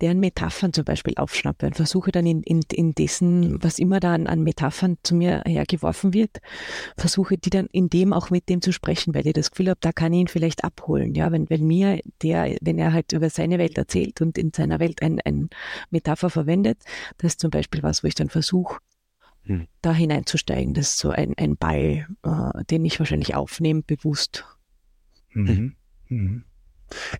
deren 0.01 0.21
Metaphern 0.21 0.73
zum 0.73 0.85
Beispiel 0.85 1.15
aufschnappe 1.17 1.67
und 1.67 1.77
versuche 1.77 2.13
dann 2.13 2.27
in, 2.27 2.43
in, 2.43 2.61
in 2.73 2.95
dessen, 2.95 3.63
was 3.63 3.79
immer 3.79 4.01
da 4.01 4.15
an, 4.15 4.27
an 4.27 4.43
Metaphern 4.43 4.97
zu 5.03 5.15
mir 5.15 5.43
hergeworfen 5.47 6.15
wird, 6.15 6.39
versuche 6.97 7.37
die 7.37 7.51
dann 7.51 7.67
in 7.67 7.91
dem 7.91 8.13
auch 8.13 8.31
mit 8.31 8.49
dem 8.49 8.63
zu 8.63 8.73
sprechen, 8.73 9.15
weil 9.15 9.27
ich 9.27 9.33
das 9.33 9.51
Gefühl 9.51 9.71
habe, 9.71 9.81
da 9.81 9.93
kann 9.93 10.13
ich 10.13 10.21
ihn 10.21 10.29
vielleicht 10.29 10.65
abholen. 10.65 11.15
Ja, 11.15 11.33
wenn, 11.33 11.51
wenn 11.51 11.67
mir 11.67 12.01
der, 12.23 12.57
wenn 12.61 12.79
er 12.79 12.93
halt 12.93 13.13
über 13.13 13.29
seine 13.29 13.59
Welt 13.59 13.77
erzählt 13.77 14.21
und 14.21 14.39
in 14.39 14.53
seiner 14.53 14.79
Welt 14.79 15.03
ein, 15.03 15.21
ein 15.25 15.51
Metapher 15.91 16.31
verwendet, 16.31 16.79
das 17.19 17.33
ist 17.33 17.41
zum 17.41 17.51
Beispiel 17.51 17.83
was, 17.83 18.05
wo 18.05 18.09
ich 18.09 18.15
dann 18.15 18.29
versuche, 18.29 18.79
hm. 19.45 19.67
da 19.83 19.93
hineinzusteigen. 19.93 20.75
Das 20.75 20.91
ist 20.91 20.99
so 20.99 21.11
ein, 21.11 21.35
ein 21.37 21.57
Ball, 21.57 22.07
äh, 22.23 22.65
den 22.71 22.85
ich 22.85 22.99
wahrscheinlich 22.99 23.35
aufnehme, 23.35 23.83
bewusst. 23.83 24.45
Mhm. 25.33 25.75
Mhm. 26.09 26.45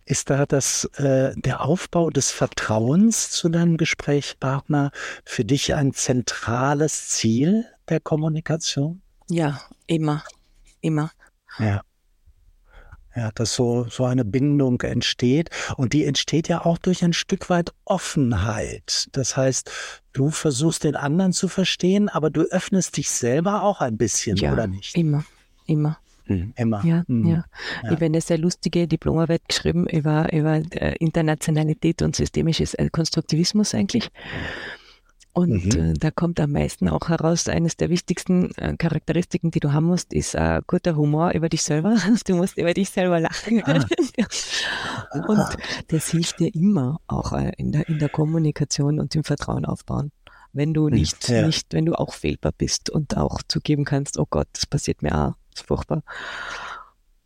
Ist 0.05 0.31
da 0.31 0.47
das, 0.47 0.85
äh, 0.97 1.33
der 1.37 1.65
Aufbau 1.65 2.11
des 2.11 2.31
Vertrauens 2.31 3.31
zu 3.31 3.49
deinem 3.49 3.77
Gesprächspartner 3.77 4.91
für 5.25 5.45
dich 5.45 5.75
ein 5.75 5.93
zentrales 5.93 7.09
Ziel 7.09 7.67
der 7.89 8.01
Kommunikation? 8.01 9.03
Ja, 9.29 9.61
immer, 9.87 10.25
immer. 10.81 11.11
Ja. 11.59 11.83
Ja, 13.17 13.33
dass 13.35 13.55
so, 13.55 13.85
so 13.91 14.05
eine 14.05 14.25
Bindung 14.25 14.81
entsteht. 14.83 15.51
Und 15.77 15.93
die 15.93 16.05
entsteht 16.05 16.47
ja 16.47 16.65
auch 16.65 16.79
durch 16.79 17.03
ein 17.03 17.13
Stück 17.13 17.51
weit 17.51 17.73
Offenheit. 17.85 19.09
Das 19.11 19.37
heißt, 19.37 19.71
du 20.13 20.31
versuchst 20.31 20.85
den 20.85 20.95
anderen 20.95 21.33
zu 21.33 21.49
verstehen, 21.49 22.09
aber 22.09 22.31
du 22.31 22.43
öffnest 22.43 22.97
dich 22.97 23.11
selber 23.11 23.65
auch 23.65 23.81
ein 23.81 23.97
bisschen, 23.97 24.37
ja, 24.37 24.53
oder 24.53 24.69
nicht? 24.69 24.97
Immer, 24.97 25.25
immer. 25.67 25.99
Mhm. 26.29 26.53
Emma. 26.57 26.85
Ja, 26.85 27.05
mhm. 27.07 27.27
ja. 27.27 27.35
ja. 27.37 27.45
Ich 27.85 27.91
habe 27.91 28.05
eine 28.05 28.21
sehr 28.21 28.39
lustige 28.39 28.87
Diplomarbeit 28.87 29.43
geschrieben 29.49 29.87
über, 29.89 30.33
über 30.33 30.61
äh, 30.73 30.95
Internationalität 30.99 32.03
und 32.03 32.15
systemisches 32.15 32.75
äh, 32.75 32.89
Konstruktivismus 32.91 33.75
eigentlich. 33.75 34.11
Und 35.33 35.75
mhm. 35.75 35.81
äh, 35.81 35.95
da 35.95 36.11
kommt 36.11 36.41
am 36.41 36.53
meisten 36.53 36.89
auch 36.89 37.09
heraus, 37.09 37.49
eines 37.49 37.77
der 37.77 37.91
wichtigsten 37.91 38.51
Charakteristiken, 38.79 39.51
die 39.51 39.61
du 39.61 39.73
haben 39.73 39.87
musst, 39.87 40.13
ist 40.13 40.35
äh, 40.35 40.61
guter 40.67 40.97
Humor 40.97 41.33
über 41.33 41.49
dich 41.49 41.63
selber. 41.63 41.97
Du 42.27 42.35
musst 42.35 42.59
über 42.59 42.75
dich 42.75 42.91
selber 42.91 43.21
lachen. 43.21 43.63
Ah. 43.65 43.85
und 45.29 45.57
das 45.89 46.11
hilft 46.11 46.41
dir 46.41 46.53
immer 46.55 47.01
auch 47.07 47.33
in, 47.57 47.73
der, 47.73 47.89
in 47.89 47.99
der 47.99 48.09
Kommunikation 48.09 48.99
und 48.99 49.15
im 49.15 49.25
Vertrauen 49.25 49.65
aufbauen. 49.65 50.11
Wenn 50.53 50.75
du 50.75 50.89
mhm. 50.89 50.95
nicht, 50.95 51.29
ja. 51.29 51.47
nicht, 51.47 51.73
wenn 51.73 51.87
du 51.87 51.95
auch 51.95 52.15
fehlbar 52.15 52.53
bist 52.57 52.91
und 52.91 53.17
auch 53.17 53.43
zugeben 53.47 53.85
kannst, 53.85 54.19
oh 54.19 54.27
Gott, 54.29 54.49
das 54.55 54.67
passiert 54.67 55.03
mir 55.03 55.15
auch 55.15 55.35
ist 55.61 55.67
furchtbar. 55.67 56.03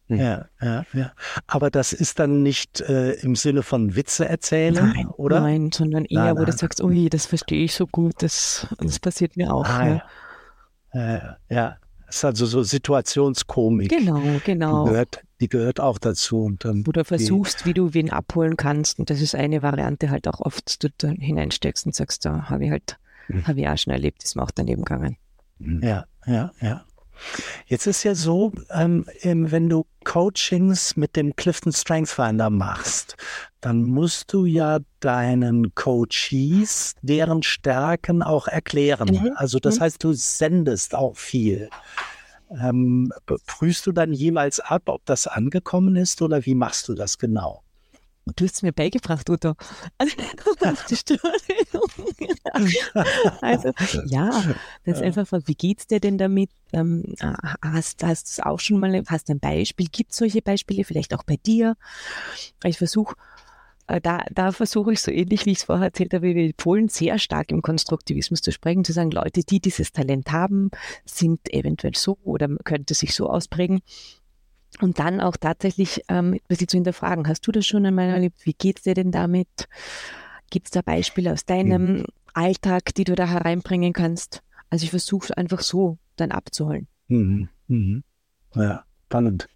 Hm. 0.08 0.18
Ja, 0.18 0.46
ja, 0.60 0.84
ja. 0.92 1.12
Aber 1.46 1.70
das 1.70 1.92
ist 1.92 2.18
dann 2.18 2.42
nicht 2.42 2.80
äh, 2.80 3.12
im 3.14 3.36
Sinne 3.36 3.62
von 3.62 3.94
Witze 3.96 4.28
erzählen, 4.28 4.74
nein, 4.74 5.06
oder? 5.08 5.40
Nein, 5.40 5.70
sondern 5.72 6.04
eher, 6.04 6.24
nein, 6.24 6.38
wo 6.38 6.44
du 6.44 6.52
sagst, 6.52 6.82
ui, 6.82 7.08
das 7.08 7.26
verstehe 7.26 7.64
ich 7.64 7.74
so 7.74 7.86
gut, 7.86 8.14
das, 8.18 8.66
das 8.78 8.98
passiert 8.98 9.36
mir 9.36 9.52
auch. 9.54 9.64
Ah, 9.64 9.86
ja. 9.86 10.02
Ja. 10.94 11.36
ja, 11.48 11.76
das 12.06 12.16
ist 12.16 12.24
also 12.26 12.44
so 12.44 12.62
Situationskomik. 12.62 13.88
Genau, 13.88 14.20
genau. 14.44 14.84
Die 14.84 14.90
gehört, 14.90 15.22
die 15.40 15.48
gehört 15.48 15.80
auch 15.80 15.98
dazu. 15.98 16.42
Und 16.44 16.64
dann 16.64 16.86
wo 16.86 16.92
du 16.92 17.04
versuchst, 17.04 17.60
die, 17.60 17.64
wie 17.70 17.74
du 17.74 17.94
wen 17.94 18.10
abholen 18.10 18.58
kannst. 18.58 18.98
Und 18.98 19.08
das 19.08 19.22
ist 19.22 19.34
eine 19.34 19.62
Variante 19.62 20.10
halt 20.10 20.28
auch 20.28 20.40
oft, 20.40 20.66
dass 20.66 20.78
du 20.78 20.88
da 20.90 21.08
hineinsteckst 21.08 21.86
und 21.86 21.94
sagst, 21.94 22.26
da 22.26 22.50
habe 22.50 22.66
ich 22.66 22.70
halt, 22.70 22.98
mhm. 23.28 23.46
habe 23.46 23.60
ich 23.60 23.68
auch 23.68 23.78
schon 23.78 23.94
erlebt, 23.94 24.22
ist 24.22 24.36
mir 24.36 24.42
auch 24.42 24.50
daneben 24.50 24.84
gegangen. 24.84 25.16
Ja, 25.58 26.04
ja, 26.26 26.52
ja. 26.60 26.84
Jetzt 27.66 27.86
ist 27.86 28.02
ja 28.02 28.14
so, 28.14 28.52
ähm, 28.70 29.06
wenn 29.22 29.68
du 29.68 29.86
Coachings 30.04 30.96
mit 30.96 31.16
dem 31.16 31.34
Clifton 31.36 31.72
Strength 31.72 32.10
Finder 32.10 32.50
machst, 32.50 33.16
dann 33.60 33.84
musst 33.84 34.32
du 34.32 34.44
ja 34.44 34.80
deinen 35.00 35.74
Coaches 35.74 36.94
deren 37.02 37.42
Stärken 37.42 38.22
auch 38.22 38.48
erklären. 38.48 39.08
Mhm. 39.08 39.32
Also 39.36 39.58
das 39.58 39.76
mhm. 39.76 39.80
heißt, 39.82 40.04
du 40.04 40.12
sendest 40.12 40.94
auch 40.94 41.16
viel. 41.16 41.70
Ähm, 42.50 43.12
prüfst 43.46 43.86
du 43.86 43.92
dann 43.92 44.12
jeweils 44.12 44.60
ab, 44.60 44.82
ob 44.86 45.04
das 45.06 45.26
angekommen 45.26 45.96
ist 45.96 46.20
oder 46.20 46.44
wie 46.44 46.54
machst 46.54 46.88
du 46.88 46.94
das 46.94 47.18
genau? 47.18 47.62
Du 48.24 48.44
hast 48.44 48.54
es 48.56 48.62
mir 48.62 48.72
beigebracht, 48.72 49.28
Udo. 49.28 49.54
Also, 49.98 50.16
also 53.40 53.72
ja, 54.06 54.30
das 54.84 55.00
ist 55.00 55.02
einfach, 55.02 55.40
wie 55.46 55.54
geht's 55.54 55.86
dir 55.88 55.98
denn 55.98 56.18
damit? 56.18 56.50
Ähm, 56.72 57.14
hast, 57.62 58.02
hast 58.04 58.38
du 58.38 58.46
auch 58.46 58.60
schon 58.60 58.78
mal, 58.78 59.02
hast 59.08 59.28
ein 59.30 59.40
Beispiel? 59.40 59.88
Gibt 59.90 60.12
es 60.12 60.18
solche 60.18 60.40
Beispiele 60.40 60.84
vielleicht 60.84 61.14
auch 61.14 61.24
bei 61.24 61.36
dir? 61.36 61.76
Ich 62.64 62.78
versuche, 62.78 63.14
äh, 63.88 64.00
da, 64.00 64.24
da 64.30 64.52
versuche 64.52 64.92
ich 64.92 65.00
so 65.00 65.10
ähnlich, 65.10 65.44
wie 65.46 65.50
ich 65.50 65.58
es 65.58 65.64
vorher 65.64 65.86
erzählt 65.86 66.14
habe, 66.14 66.34
wie 66.34 66.52
Polen 66.52 66.88
sehr 66.88 67.18
stark 67.18 67.50
im 67.50 67.62
Konstruktivismus 67.62 68.40
zu 68.40 68.52
sprechen, 68.52 68.84
zu 68.84 68.92
sagen, 68.92 69.10
Leute, 69.10 69.42
die 69.42 69.60
dieses 69.60 69.92
Talent 69.92 70.30
haben, 70.32 70.70
sind 71.04 71.52
eventuell 71.52 71.96
so 71.96 72.18
oder 72.22 72.48
könnte 72.64 72.94
sich 72.94 73.14
so 73.14 73.28
ausprägen. 73.28 73.80
Und 74.80 74.98
dann 74.98 75.20
auch 75.20 75.36
tatsächlich 75.36 76.02
ähm, 76.08 76.34
ein 76.34 76.40
bisschen 76.48 76.68
zu 76.68 76.76
hinterfragen, 76.76 77.28
hast 77.28 77.46
du 77.46 77.52
das 77.52 77.66
schon 77.66 77.84
einmal 77.84 78.08
erlebt? 78.08 78.44
Wie 78.44 78.54
geht 78.54 78.78
es 78.78 78.84
dir 78.84 78.94
denn 78.94 79.10
damit? 79.10 79.68
Gibt 80.50 80.66
es 80.66 80.70
da 80.70 80.82
Beispiele 80.82 81.32
aus 81.32 81.44
deinem 81.44 81.98
mhm. 81.98 82.04
Alltag, 82.32 82.94
die 82.94 83.04
du 83.04 83.14
da 83.14 83.26
hereinbringen 83.26 83.92
kannst? 83.92 84.42
Also 84.70 84.84
ich 84.84 84.90
versuche 84.90 85.36
einfach 85.36 85.60
so 85.60 85.98
dann 86.16 86.30
abzuholen. 86.30 86.88
Mhm. 87.08 87.48
Mhm. 87.68 88.04
Ja, 88.54 88.84
spannend. 89.06 89.48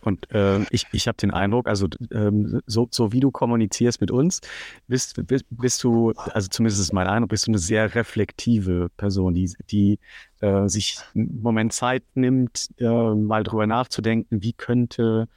Und 0.00 0.30
äh, 0.32 0.60
ich, 0.70 0.86
ich 0.92 1.08
habe 1.08 1.16
den 1.16 1.30
Eindruck, 1.30 1.68
also 1.68 1.88
ähm, 2.12 2.60
so, 2.66 2.88
so 2.90 3.12
wie 3.12 3.20
du 3.20 3.30
kommunizierst 3.30 4.00
mit 4.00 4.10
uns, 4.10 4.40
bist, 4.86 5.26
bist, 5.26 5.44
bist 5.50 5.82
du, 5.84 6.12
also 6.12 6.48
zumindest 6.48 6.80
ist 6.80 6.92
mein 6.92 7.06
Eindruck, 7.06 7.30
bist 7.30 7.46
du 7.46 7.50
eine 7.50 7.58
sehr 7.58 7.94
reflektive 7.94 8.90
Person, 8.96 9.34
die, 9.34 9.52
die 9.70 9.98
äh, 10.40 10.68
sich 10.68 10.98
einen 11.14 11.40
Moment 11.42 11.72
Zeit 11.72 12.04
nimmt, 12.14 12.68
äh, 12.78 13.14
mal 13.14 13.42
drüber 13.42 13.66
nachzudenken, 13.66 14.42
wie 14.42 14.52
könnte, 14.52 15.28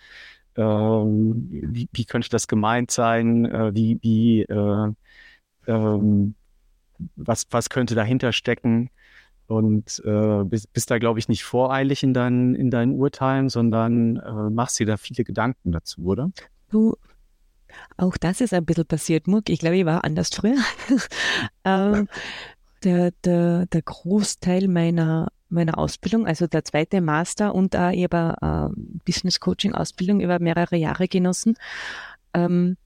ähm, 0.56 1.48
wie, 1.50 1.89
wie 1.92 2.06
könnte 2.06 2.30
das 2.30 2.48
gemeint 2.48 2.92
sein, 2.92 3.46
äh, 3.46 3.74
wie, 3.75 4.00
wie 4.01 4.42
äh, 4.44 4.92
ähm, 5.68 6.36
was, 7.16 7.46
was 7.51 7.70
könnte 7.70 7.96
dahinter 7.96 8.34
stecken 8.34 8.89
und 9.48 10.01
äh, 10.06 10.44
bist, 10.44 10.72
bist 10.74 10.92
da, 10.92 10.98
glaube 11.00 11.20
ich, 11.20 11.30
nicht 11.30 11.44
voreilig 11.44 12.04
in, 12.04 12.13
dein, 12.13 12.54
in 12.54 12.70
deinen 12.70 12.94
Urteilen, 12.94 13.50
sondern 13.50 14.18
äh, 14.18 14.50
machst 14.50 14.80
dir 14.80 14.86
da 14.86 14.98
viele 14.98 15.24
Gedanken 15.24 15.72
dazu, 15.72 16.04
oder? 16.04 16.32
Du, 16.70 16.96
auch 17.98 18.18
das 18.18 18.42
ist 18.42 18.54
ein 18.54 18.66
bisschen 18.66 18.86
passiert, 18.86 19.27
Muck. 19.27 19.50
Ich 19.50 19.60
glaube, 19.60 19.77
ich 19.77 19.86
war 19.86 20.04
anders 20.04 20.30
früher. 20.30 20.58
ähm, 21.63 22.08
der, 22.84 23.12
der, 23.24 23.66
der 23.68 23.82
Großteil 23.82 24.68
meiner, 24.68 25.30
meiner 25.50 25.77
Ausbildung, 25.77 26.27
also 26.27 26.48
der 26.48 26.63
zweite 26.63 27.01
Master 27.01 27.56
und 27.56 27.74
äh, 27.74 27.94
ich 27.94 28.04
habe 28.12 28.36
äh, 28.42 28.82
Business 29.06 29.39
Coaching 29.39 29.74
Ausbildung 29.74 30.20
über 30.20 30.39
mehrere 30.39 30.75
Jahre 30.75 31.08
genossen. 31.08 31.56
Ähm, 32.34 32.77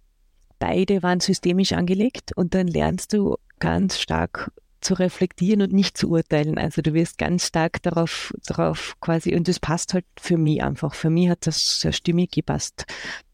beide 0.60 1.04
waren 1.04 1.20
systemisch 1.20 1.74
angelegt 1.74 2.32
und 2.36 2.54
dann 2.54 2.68
lernst 2.68 3.14
du 3.14 3.38
ganz 3.60 4.00
stark 4.00 4.52
zu 4.82 4.96
reflektieren 4.96 5.62
und 5.62 5.74
nicht 5.74 5.98
zu 5.98 6.10
urteilen. 6.10 6.58
Also 6.58 6.82
du 6.82 6.94
wirst 6.94 7.18
ganz 7.18 7.48
stark 7.48 7.82
darauf, 7.84 8.34
darauf 8.46 8.96
quasi, 9.00 9.36
und 9.36 9.48
das 9.48 9.60
passt 9.60 9.94
halt 9.94 10.06
für 10.20 10.38
mich 10.38 10.64
einfach. 10.64 10.94
Für 10.94 11.10
mich 11.10 11.30
hat 11.30 11.48
das 11.48 11.82
sehr 11.82 11.92
stimmig 11.92 12.32
gepasst, 12.32 12.86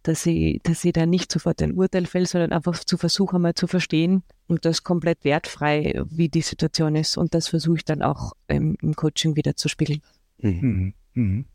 dass 0.04 0.26
ich, 0.26 0.62
dass 0.64 0.84
ich 0.84 0.94
da 0.94 1.06
nicht 1.06 1.32
sofort 1.32 1.62
ein 1.62 1.74
Urteil 1.74 2.06
fällt, 2.06 2.30
sondern 2.30 2.52
einfach 2.52 2.84
zu 2.84 2.98
versuchen, 2.98 3.42
mal 3.42 3.56
zu 3.56 3.68
verstehen 3.68 4.24
und 4.48 4.66
das 4.66 4.84
komplett 4.84 5.24
wertfrei, 5.24 6.02
wie 6.10 6.30
die 6.30 6.42
Situation 6.42 6.96
ist. 6.96 7.18
Und 7.18 7.34
das 7.34 7.48
versuche 7.48 7.78
ich 7.78 7.86
dann 7.86 8.02
auch 8.02 8.34
ähm, 8.48 8.78
im 8.82 8.96
Coaching 8.96 9.36
wieder 9.36 9.56
zu 9.56 9.70
spiegeln. 9.70 10.02
Mhm. 10.40 10.94
Mhm. 11.14 11.46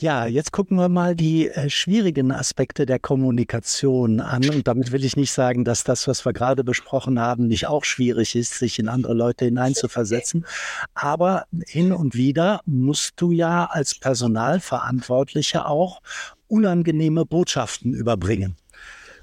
Ja, 0.00 0.26
jetzt 0.26 0.52
gucken 0.52 0.76
wir 0.76 0.88
mal 0.88 1.16
die 1.16 1.48
äh, 1.48 1.68
schwierigen 1.68 2.30
Aspekte 2.30 2.86
der 2.86 3.00
Kommunikation 3.00 4.20
an. 4.20 4.48
Und 4.48 4.68
damit 4.68 4.92
will 4.92 5.04
ich 5.04 5.16
nicht 5.16 5.32
sagen, 5.32 5.64
dass 5.64 5.82
das, 5.82 6.06
was 6.06 6.24
wir 6.24 6.32
gerade 6.32 6.62
besprochen 6.62 7.18
haben, 7.18 7.48
nicht 7.48 7.66
auch 7.66 7.84
schwierig 7.84 8.36
ist, 8.36 8.60
sich 8.60 8.78
in 8.78 8.88
andere 8.88 9.14
Leute 9.14 9.46
hineinzuversetzen. 9.46 10.46
Aber 10.94 11.46
hin 11.66 11.90
und 11.92 12.14
wieder 12.14 12.60
musst 12.64 13.14
du 13.16 13.32
ja 13.32 13.64
als 13.64 13.98
Personalverantwortlicher 13.98 15.68
auch 15.68 16.00
unangenehme 16.46 17.24
Botschaften 17.26 17.92
überbringen 17.92 18.56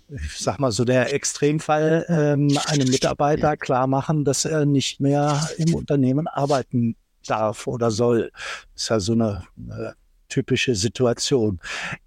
ich 0.08 0.38
sag 0.38 0.60
mal 0.60 0.72
so 0.72 0.86
der 0.86 1.15
Extremfall, 1.15 2.05
ähm, 2.10 2.55
einem 2.67 2.89
Mitarbeiter 2.89 3.58
klar 3.58 3.88
machen, 3.88 4.24
dass 4.24 4.46
er 4.46 4.63
nicht 4.63 5.00
mehr 5.00 5.50
im 5.58 5.74
Unternehmen 5.74 6.27
arbeiten 6.27 6.96
darf 7.25 7.65
oder 7.65 7.89
soll. 7.89 8.32
Ist 8.75 8.89
ja 8.89 9.00
so 9.00 9.13
eine, 9.13 9.48
eine 9.58 9.96
typische 10.36 10.75
Situation. 10.75 11.62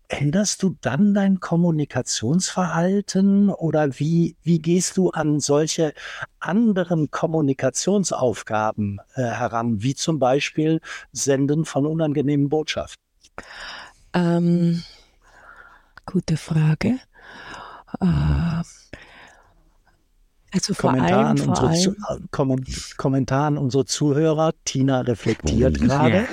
Änderst 0.08 0.62
du 0.62 0.76
dann 0.82 1.14
dein 1.14 1.40
Kommunikationsverhalten 1.40 3.49
oder 3.49 3.99
wie, 3.99 4.37
wie 4.42 4.58
gehst 4.58 4.99
du 4.99 5.08
an 5.11 5.40
solche 5.40 5.94
anderen 6.38 7.11
Kommunikationsaufgaben 7.11 9.00
äh, 9.14 9.23
heran, 9.23 9.82
wie 9.82 9.94
zum 9.94 10.18
Beispiel 10.18 10.82
Senden 11.12 11.64
von 11.64 11.87
unangenehmen 11.87 12.50
Botschaften? 12.50 13.02
Ähm, 14.12 14.82
gute 16.04 16.37
Frage. 16.37 16.99
Äh, 18.00 18.62
also 20.52 20.75
vor 20.75 20.93
Kommentar 20.93 21.26
allem, 21.26 21.43
an 21.43 21.49
unsere, 21.49 21.75
Zu, 21.75 21.97
Kommen, 22.31 22.64
Kommentar 22.97 23.47
an 23.47 23.59
unsere 23.59 23.85
Zuhörer. 23.85 24.55
Tina 24.64 25.00
reflektiert 25.02 25.81
gerade. 25.81 26.26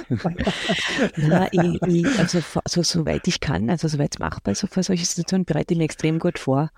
Ja. 1.18 1.48
ich, 1.52 1.82
ich, 1.82 2.20
also 2.20 2.40
so, 2.66 2.84
soweit 2.84 3.28
ich 3.28 3.40
kann, 3.40 3.70
also 3.70 3.88
soweit 3.88 4.16
es 4.16 4.20
machbar 4.20 4.54
ist, 4.54 4.66
für 4.70 4.84
solche 4.84 5.06
Situationen 5.06 5.46
bereite 5.46 5.74
ich 5.74 5.78
mir 5.78 5.86
extrem 5.86 6.20
gut 6.20 6.40
vor. 6.40 6.72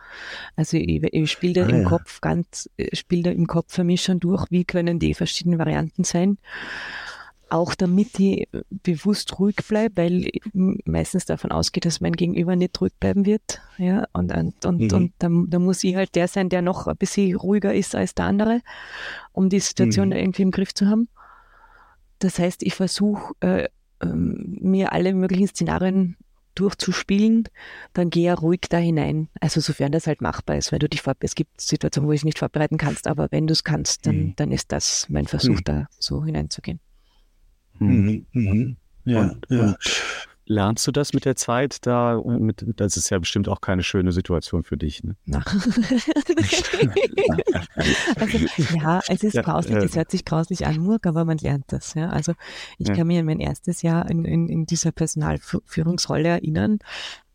Also 0.56 0.78
ich, 0.78 1.04
ich 1.04 1.32
spiele 1.32 1.54
da 1.54 1.66
ah, 1.66 1.70
im 1.70 1.82
ja. 1.84 1.88
Kopf 1.88 2.22
ganz, 2.22 2.70
spiele 2.94 3.24
da 3.24 3.32
im 3.32 3.48
Kopf 3.48 3.74
für 3.74 3.84
mich 3.84 4.04
schon 4.04 4.20
durch, 4.20 4.46
wie 4.50 4.66
können 4.66 5.00
die 5.00 5.14
verschiedenen 5.14 5.60
Varianten 5.60 6.04
sein 6.04 6.38
auch 7.50 7.76
damit 7.76 8.20
ich 8.20 8.48
bewusst 8.70 9.40
ruhig 9.40 9.56
bleibe, 9.68 9.98
weil 9.98 10.28
ich 10.32 10.42
meistens 10.54 11.26
davon 11.26 11.52
ausgehe, 11.52 11.82
dass 11.82 12.02
mein 12.02 12.14
Gegenüber 12.14 12.56
nicht 12.56 12.80
ruhig 12.82 12.94
bleiben 13.00 13.26
wird. 13.26 13.62
Ja, 13.78 14.06
und, 14.14 14.34
und, 14.36 14.66
und, 14.66 14.80
mhm. 14.80 14.94
und 14.94 15.14
da, 15.20 15.30
da, 15.48 15.60
muss 15.60 15.84
ich 15.84 15.96
halt 15.96 16.16
der 16.16 16.28
sein, 16.28 16.50
der 16.50 16.62
noch 16.62 16.88
ein 16.88 16.98
bisschen 16.98 17.36
ruhiger 17.36 17.74
ist 17.74 17.96
als 17.96 18.16
der 18.16 18.26
andere, 18.26 18.62
um 19.32 19.50
die 19.50 19.60
Situation 19.60 20.10
mhm. 20.10 20.16
irgendwie 20.16 20.42
im 20.42 20.52
Griff 20.52 20.74
zu 20.74 20.88
haben. 20.88 21.10
Das 22.20 22.40
heißt, 22.40 22.64
ich 22.64 22.74
versuche, 22.74 23.34
äh, 23.42 23.64
äh, 24.00 24.06
mir 24.06 24.92
alle 24.92 25.14
möglichen 25.14 25.48
Szenarien 25.48 26.18
durchzuspielen, 26.56 27.44
dann 27.94 28.10
gehe 28.10 28.34
ruhig 28.34 28.62
da 28.70 28.78
hinein. 28.78 29.30
Also 29.40 29.62
sofern 29.62 29.92
das 29.92 30.08
halt 30.08 30.22
machbar 30.22 30.58
ist, 30.58 30.72
weil 30.72 30.80
du 30.80 30.90
dich 30.90 31.04
vor, 31.04 31.14
es 31.20 31.36
gibt 31.36 31.62
Situationen, 31.62 32.08
wo 32.08 32.14
ich 32.14 32.22
es 32.22 32.26
nicht 32.26 32.40
vorbereiten 32.40 32.78
kannst, 32.78 33.08
aber 33.08 33.28
wenn 33.32 33.46
du 33.46 33.54
es 33.54 33.64
kannst, 33.64 34.08
dann, 34.08 34.18
mhm. 34.18 34.34
dann 34.36 34.52
ist 34.52 34.72
das 34.72 35.08
mein 35.10 35.28
Versuch, 35.28 35.58
mhm. 35.58 35.64
da 35.64 35.88
so 36.00 36.26
hineinzugehen. 36.26 36.80
Mhm. 37.80 38.26
Mhm. 38.32 38.78
Ja, 39.06 39.22
und, 39.22 39.46
ja. 39.50 39.62
Und 39.62 39.78
lernst 40.48 40.88
du 40.88 40.92
das 40.92 41.14
mit 41.14 41.26
der 41.26 41.36
Zeit 41.36 41.86
da? 41.86 42.22
Mit, 42.26 42.66
das 42.78 42.98
ist 42.98 43.10
ja 43.10 43.20
bestimmt 43.20 43.48
auch 43.50 43.62
keine 43.62 43.84
schöne 43.84 44.12
Situation 44.12 44.64
für 44.64 44.78
dich. 44.78 45.04
Ne? 45.04 45.16
also, 48.16 48.38
ja, 48.76 49.02
es 49.08 49.24
ist 49.24 49.36
ja, 49.36 49.42
grauslich, 49.42 49.78
es 49.78 49.96
hört 49.96 50.12
sich 50.12 50.26
grauslich 50.26 50.66
an, 50.66 50.78
Murk, 50.80 51.06
aber 51.06 51.26
man 51.26 51.38
lernt 51.38 51.66
das. 51.68 51.94
Ja? 51.94 52.10
Also 52.10 52.34
ich 52.78 52.88
ja. 52.88 52.96
kann 52.96 53.08
mich 53.08 53.20
an 53.20 53.26
mein 53.26 53.40
erstes 53.40 53.82
Jahr 53.82 54.10
in, 54.10 54.26
in, 54.26 54.48
in 54.48 54.66
dieser 54.66 54.92
Personalführungsrolle 54.92 56.30
erinnern. 56.30 56.80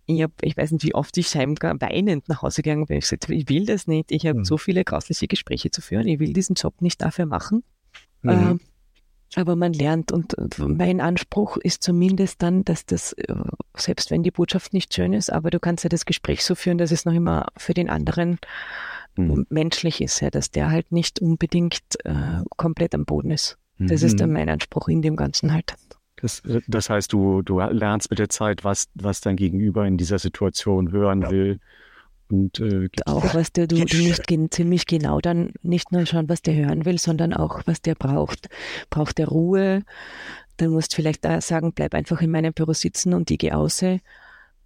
Ich, 0.07 0.22
hab, 0.22 0.33
ich 0.42 0.57
weiß 0.57 0.72
nicht, 0.72 0.85
wie 0.85 0.94
oft 0.94 1.16
ich 1.16 1.35
heimgar 1.35 1.81
weinend 1.81 2.28
nach 2.28 2.42
Hause 2.42 2.62
gegangen 2.62 2.87
bin. 2.87 2.98
Ich 2.98 3.05
gesagt, 3.05 3.31
ich 3.31 3.48
will 3.48 3.66
das 3.66 3.87
nicht. 3.87 4.11
Ich 4.11 4.26
habe 4.26 4.40
mhm. 4.40 4.44
so 4.44 4.59
viele 4.59 4.85
grausliche 4.85 5.28
Gespräche 5.28 5.70
zu 5.70 5.81
führen. 5.81 6.09
Ich 6.09 6.18
will 6.18 6.33
diesen 6.33 6.55
Job 6.55 6.81
nicht 6.81 7.00
dafür 7.00 7.26
machen. 7.26 7.62
Mhm. 8.22 8.31
Ähm, 8.31 8.61
aber 9.37 9.57
man 9.57 9.73
lernt 9.73 10.12
und 10.12 10.35
mein 10.59 11.01
Anspruch 11.01 11.57
ist 11.57 11.83
zumindest 11.83 12.42
dann, 12.42 12.64
dass 12.64 12.87
das, 12.87 13.12
äh, 13.14 13.35
selbst 13.77 14.11
wenn 14.11 14.23
die 14.23 14.31
Botschaft 14.31 14.73
nicht 14.73 14.95
schön 14.95 15.12
ist, 15.12 15.31
aber 15.31 15.51
du 15.51 15.61
kannst 15.61 15.85
ja 15.85 15.88
das 15.88 16.05
Gespräch 16.05 16.45
so 16.45 16.55
führen, 16.55 16.79
dass 16.79 16.90
es 16.90 17.05
noch 17.05 17.14
immer 17.14 17.47
für 17.57 17.75
den 17.75 17.88
anderen 17.88 18.38
mhm. 19.16 19.47
menschlich 19.49 20.01
ist, 20.01 20.21
ja, 20.21 20.31
dass 20.31 20.51
der 20.51 20.71
halt 20.71 20.92
nicht 20.92 21.21
unbedingt 21.21 21.83
äh, 22.05 22.42
komplett 22.57 22.95
am 22.95 23.05
Boden 23.05 23.31
ist. 23.31 23.59
Das 23.79 24.03
mhm. 24.03 24.07
ist 24.07 24.21
dann 24.21 24.31
mhm. 24.31 24.35
mein 24.35 24.49
Anspruch 24.49 24.88
in 24.88 25.03
dem 25.03 25.16
Ganzen 25.16 25.53
halt. 25.53 25.75
Das, 26.16 26.40
äh, 26.40 26.61
das 26.68 26.90
heißt, 26.90 27.12
du, 27.12 27.42
du 27.42 27.59
lernst 27.61 28.11
mit 28.11 28.18
der 28.18 28.29
Zeit, 28.29 28.64
was, 28.64 28.88
was 28.95 29.21
dein 29.21 29.37
Gegenüber 29.37 29.87
in 29.87 29.97
dieser 29.97 30.18
Situation 30.18 30.92
hören 30.92 31.31
will 31.31 31.59
und 32.33 32.61
äh, 32.61 32.88
auch 33.05 33.35
was 33.35 33.53
der, 33.53 33.66
du, 33.66 33.85
du 33.85 33.97
musst 33.99 34.23
ziemlich 34.27 34.87
genau 34.87 35.21
dann 35.21 35.53
nicht 35.61 35.92
nur 35.92 36.07
schauen, 36.07 36.31
was 36.31 36.40
der 36.40 36.55
hören 36.55 36.87
will, 36.87 36.99
sondern 36.99 37.35
auch, 37.35 37.61
was 37.66 37.83
der 37.83 37.95
braucht. 37.95 38.49
Braucht 38.88 39.18
der 39.18 39.29
Ruhe? 39.29 39.83
Dann 40.57 40.71
musst 40.71 40.92
du 40.92 40.97
vielleicht 40.97 41.27
da 41.27 41.42
sagen, 41.42 41.75
bleib 41.75 41.92
einfach 41.92 42.23
in 42.23 42.31
meinem 42.31 42.55
Büro 42.55 42.73
sitzen 42.73 43.12
und 43.12 43.31
ich 43.31 43.37
gehe 43.37 43.55
aus. 43.55 43.85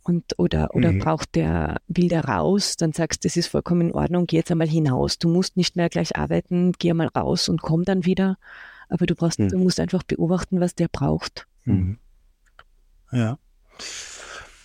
Und, 0.04 0.38
oder 0.38 0.76
oder 0.76 0.92
mhm. 0.92 1.00
braucht 1.00 1.34
der, 1.34 1.80
will 1.88 2.08
der 2.08 2.26
raus, 2.26 2.76
dann 2.76 2.92
sagst 2.92 3.24
du, 3.24 3.28
das 3.28 3.36
ist 3.36 3.48
vollkommen 3.48 3.88
in 3.88 3.94
Ordnung, 3.94 4.28
geh 4.28 4.36
jetzt 4.36 4.52
einmal 4.52 4.68
hinaus. 4.68 5.18
Du 5.18 5.28
musst 5.28 5.56
nicht 5.56 5.74
mehr 5.74 5.88
gleich 5.88 6.16
arbeiten, 6.16 6.70
geh 6.78 6.92
mal 6.92 7.08
raus 7.08 7.48
und 7.48 7.62
komm 7.62 7.84
dann 7.84 8.04
wieder. 8.04 8.38
Aber 8.88 9.06
du 9.06 9.16
brauchst, 9.16 9.40
mhm. 9.40 9.48
du 9.48 9.58
musst 9.58 9.80
einfach 9.80 10.04
beobachten, 10.04 10.60
was 10.60 10.76
der 10.76 10.86
braucht. 10.86 11.48
Mhm. 11.64 11.98
Ja. 13.10 13.38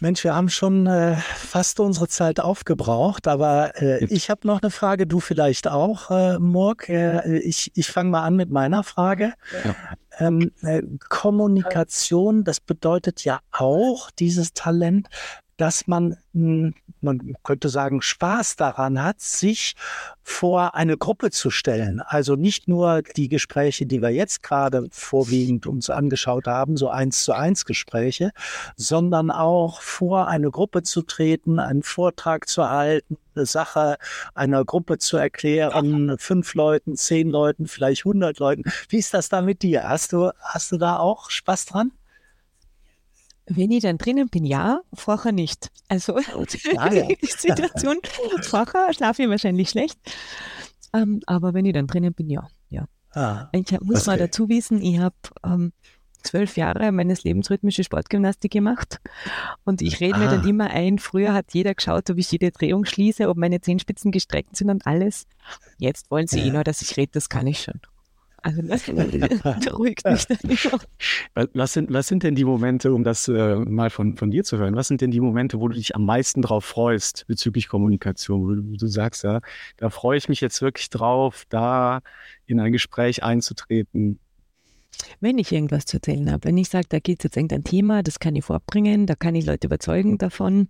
Mensch, 0.02 0.24
wir 0.24 0.34
haben 0.34 0.50
schon 0.50 0.88
äh, 0.88 1.16
fast 1.16 1.80
unsere 1.80 2.08
Zeit 2.08 2.40
aufgebraucht, 2.40 3.28
aber 3.28 3.80
äh, 3.80 4.04
ich 4.06 4.32
habe 4.32 4.48
noch 4.48 4.62
eine 4.62 4.72
Frage, 4.72 5.06
du 5.06 5.20
vielleicht 5.20 5.68
auch, 5.68 6.10
äh, 6.10 6.40
Murk. 6.40 6.90
Äh, 6.90 7.38
ich 7.38 7.72
ich 7.76 7.88
fange 7.88 8.10
mal 8.10 8.24
an 8.24 8.36
mit 8.36 8.50
meiner 8.50 8.84
Frage. 8.84 9.34
Ja. 9.64 9.76
Ähm, 10.18 10.52
äh, 10.64 10.82
Kommunikation, 11.08 12.44
das 12.44 12.60
bedeutet 12.60 13.24
ja 13.24 13.42
auch 13.52 14.10
dieses 14.10 14.54
Talent, 14.54 15.08
dass 15.62 15.86
man, 15.86 16.18
hm, 16.34 16.74
man 17.02 17.36
könnte 17.44 17.70
sagen, 17.70 18.02
Spaß 18.02 18.56
daran 18.56 19.04
hat, 19.04 19.22
sich 19.22 19.76
vor 20.24 20.74
eine 20.74 20.98
Gruppe 20.98 21.30
zu 21.30 21.52
stellen. 21.52 22.02
Also 22.04 22.36
nicht 22.36 22.68
nur 22.68 23.04
die 23.04 23.30
Gespräche, 23.30 23.86
die 23.86 24.02
wir 24.02 24.10
jetzt 24.10 24.42
gerade 24.42 24.88
vorwiegend 24.90 25.68
uns 25.68 25.92
angeschaut 25.92 26.48
haben, 26.48 26.78
so 26.78 26.90
eins 26.90 27.24
zu 27.24 27.34
eins 27.34 27.66
Gespräche, 27.66 28.32
sondern 28.76 29.30
auch 29.30 29.82
vor 29.82 30.28
eine 30.28 30.50
Gruppe 30.50 30.82
zu 30.82 31.04
treten, 31.04 31.60
einen 31.60 31.84
Vortrag 31.84 32.48
zu 32.48 32.68
halten, 32.68 33.18
eine 33.36 33.46
Sache 33.46 33.98
einer 34.34 34.66
Gruppe 34.66 34.98
zu 34.98 35.18
erklären, 35.18 36.16
fünf 36.18 36.56
Leuten, 36.56 36.96
zehn 36.96 37.30
Leuten, 37.30 37.68
vielleicht 37.68 38.04
hundert 38.04 38.40
Leuten. 38.40 38.64
Wie 38.90 38.98
ist 38.98 39.14
das 39.14 39.30
da 39.30 39.44
mit 39.44 39.62
dir? 39.62 39.88
Hast 39.88 40.12
du, 40.12 40.32
hast 40.40 40.72
du 40.72 40.78
da 40.78 40.98
auch 40.98 41.30
Spaß 41.30 41.68
dran? 41.68 41.92
Wenn 43.54 43.72
ich 43.72 43.84
dann 43.84 43.98
drinnen 43.98 44.30
bin, 44.30 44.46
ja, 44.46 44.82
vorher 44.94 45.32
nicht. 45.32 45.72
Also 45.90 46.16
ah, 46.16 46.22
ja. 46.94 47.08
die 47.08 47.26
Situation, 47.26 47.98
vorher 48.42 48.94
schlafe 48.94 49.24
ich 49.24 49.30
wahrscheinlich 49.30 49.70
schlecht. 49.70 50.00
Ähm, 50.94 51.22
aber 51.26 51.54
wenn 51.54 51.66
ich 51.66 51.74
dann 51.74 51.88
drinnen 51.88 52.14
bin, 52.14 52.30
ja. 52.30 52.48
ja. 52.70 52.86
Ah, 53.14 53.50
ich 53.52 53.70
muss 53.82 54.02
okay. 54.02 54.12
mal 54.12 54.18
dazu 54.18 54.48
wissen, 54.48 54.82
ich 54.82 55.00
habe 55.00 55.16
ähm, 55.44 55.74
zwölf 56.24 56.56
Jahre 56.56 56.92
meines 56.92 57.24
Lebens 57.24 57.50
rhythmische 57.50 57.84
Sportgymnastik 57.84 58.52
gemacht. 58.52 59.02
Und 59.66 59.82
ich 59.82 60.00
rede 60.00 60.18
mir 60.18 60.30
dann 60.30 60.48
immer 60.48 60.70
ein, 60.70 60.98
früher 61.00 61.34
hat 61.34 61.54
jeder 61.54 61.74
geschaut, 61.76 62.10
ob 62.10 62.18
ich 62.18 62.32
jede 62.32 62.52
Drehung 62.52 62.86
schließe, 62.86 63.28
ob 63.28 63.38
meine 63.38 63.60
Zehenspitzen 63.60 64.12
gestreckt 64.12 64.56
sind 64.56 64.70
und 64.70 64.88
alles. 64.88 65.26
Jetzt 65.78 66.10
wollen 66.10 66.28
sie 66.28 66.40
ja. 66.40 66.46
eh 66.46 66.52
nur, 66.52 66.64
dass 66.64 66.82
ich 66.82 66.96
rede, 66.96 67.12
das 67.14 67.28
kann 67.28 67.48
ich 67.48 67.62
schon. 67.62 67.82
Also 68.44 68.62
das 68.64 68.84
beruhigt 69.64 70.06
mich 70.06 70.26
dann 70.26 70.38
immer. 70.42 70.80
Was 71.54 71.74
sind, 71.74 71.94
was 71.94 72.08
sind 72.08 72.24
denn 72.24 72.34
die 72.34 72.44
Momente, 72.44 72.92
um 72.92 73.04
das 73.04 73.28
äh, 73.28 73.56
mal 73.56 73.92
von, 73.92 74.18
von 74.18 74.32
dir 74.32 74.44
zu 74.44 74.58
hören, 74.58 74.76
was 74.76 74.88
sind 74.88 75.02
denn 75.02 75.12
die 75.12 75.20
Momente, 75.20 75.60
wo 75.60 75.68
du 75.68 75.76
dich 75.76 75.96
am 75.96 76.06
meisten 76.06 76.42
drauf 76.42 76.66
freust 76.66 77.26
bezüglich 77.28 77.68
Kommunikation, 77.68 78.42
wo 78.42 78.56
du, 78.56 78.78
du 78.78 78.88
sagst, 78.88 79.24
ja, 79.24 79.42
da 79.78 79.92
freue 79.92 80.18
ich 80.18 80.28
mich 80.28 80.42
jetzt 80.42 80.62
wirklich 80.62 80.90
drauf, 80.90 81.46
da 81.50 82.02
in 82.48 82.60
ein 82.60 82.72
Gespräch 82.72 83.24
einzutreten? 83.24 84.20
Wenn 85.20 85.38
ich 85.38 85.52
irgendwas 85.52 85.86
zu 85.86 85.98
erzählen 85.98 86.32
habe, 86.32 86.46
wenn 86.46 86.58
ich 86.58 86.70
sage, 86.70 86.88
da 86.90 87.00
geht 87.00 87.20
es 87.20 87.24
jetzt 87.26 87.38
irgendein 87.38 87.64
Thema, 87.64 88.02
das 88.02 88.20
kann 88.20 88.36
ich 88.36 88.44
vorbringen, 88.44 89.06
da 89.06 89.16
kann 89.16 89.36
ich 89.36 89.46
Leute 89.46 89.68
überzeugen 89.68 90.18
davon, 90.18 90.68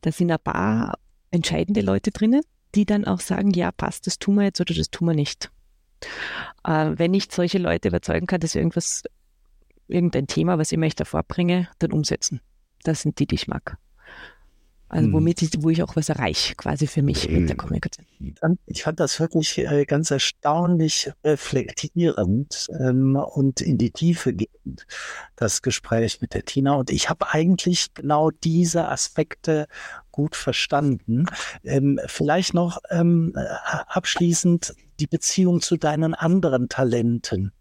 da 0.00 0.10
sind 0.10 0.30
ein 0.30 0.38
paar 0.42 0.98
entscheidende 1.30 1.82
Leute 1.82 2.10
drinnen, 2.10 2.42
die 2.74 2.86
dann 2.86 3.04
auch 3.04 3.20
sagen, 3.20 3.50
ja, 3.50 3.72
passt, 3.72 4.06
das 4.06 4.18
tun 4.18 4.36
wir 4.36 4.44
jetzt 4.44 4.60
oder 4.60 4.74
das 4.74 4.90
tun 4.90 5.08
wir 5.08 5.14
nicht. 5.14 5.50
Äh, 6.64 6.92
wenn 6.96 7.14
ich 7.14 7.28
solche 7.30 7.58
Leute 7.58 7.88
überzeugen 7.88 8.26
kann, 8.26 8.40
dass 8.40 8.54
irgendwas, 8.54 9.02
irgendein 9.88 10.26
Thema, 10.26 10.58
was 10.58 10.72
ich 10.72 10.78
möchte, 10.78 11.04
vorbringe, 11.04 11.68
dann 11.78 11.92
umsetzen. 11.92 12.40
Das 12.82 13.02
sind 13.02 13.18
die, 13.18 13.26
die 13.26 13.36
ich 13.36 13.48
mag. 13.48 13.78
Also 14.94 15.08
mhm. 15.08 15.12
womit 15.14 15.42
ich, 15.42 15.50
wo 15.58 15.70
ich 15.70 15.82
auch 15.82 15.96
was 15.96 16.08
erreiche, 16.08 16.54
quasi 16.54 16.86
für 16.86 17.02
mich 17.02 17.28
mit 17.28 17.48
der 17.48 17.56
mhm. 17.56 17.58
Kommunikation. 17.58 18.06
Ich 18.66 18.84
fand 18.84 19.00
das 19.00 19.18
wirklich 19.18 19.58
äh, 19.58 19.84
ganz 19.86 20.10
erstaunlich 20.12 21.10
reflektierend 21.24 22.68
ähm, 22.78 23.16
und 23.16 23.60
in 23.60 23.76
die 23.76 23.90
Tiefe 23.90 24.34
gehend, 24.34 24.86
das 25.34 25.62
Gespräch 25.62 26.20
mit 26.20 26.34
der 26.34 26.44
Tina. 26.44 26.74
Und 26.74 26.90
ich 26.90 27.08
habe 27.08 27.28
eigentlich 27.32 27.92
genau 27.94 28.30
diese 28.30 28.88
Aspekte 28.88 29.66
gut 30.12 30.36
verstanden. 30.36 31.26
Ähm, 31.64 31.98
vielleicht 32.06 32.54
noch 32.54 32.78
ähm, 32.90 33.34
abschließend 33.88 34.74
die 35.00 35.06
Beziehung 35.06 35.60
zu 35.60 35.76
deinen 35.76 36.14
anderen 36.14 36.68
Talenten. 36.68 37.52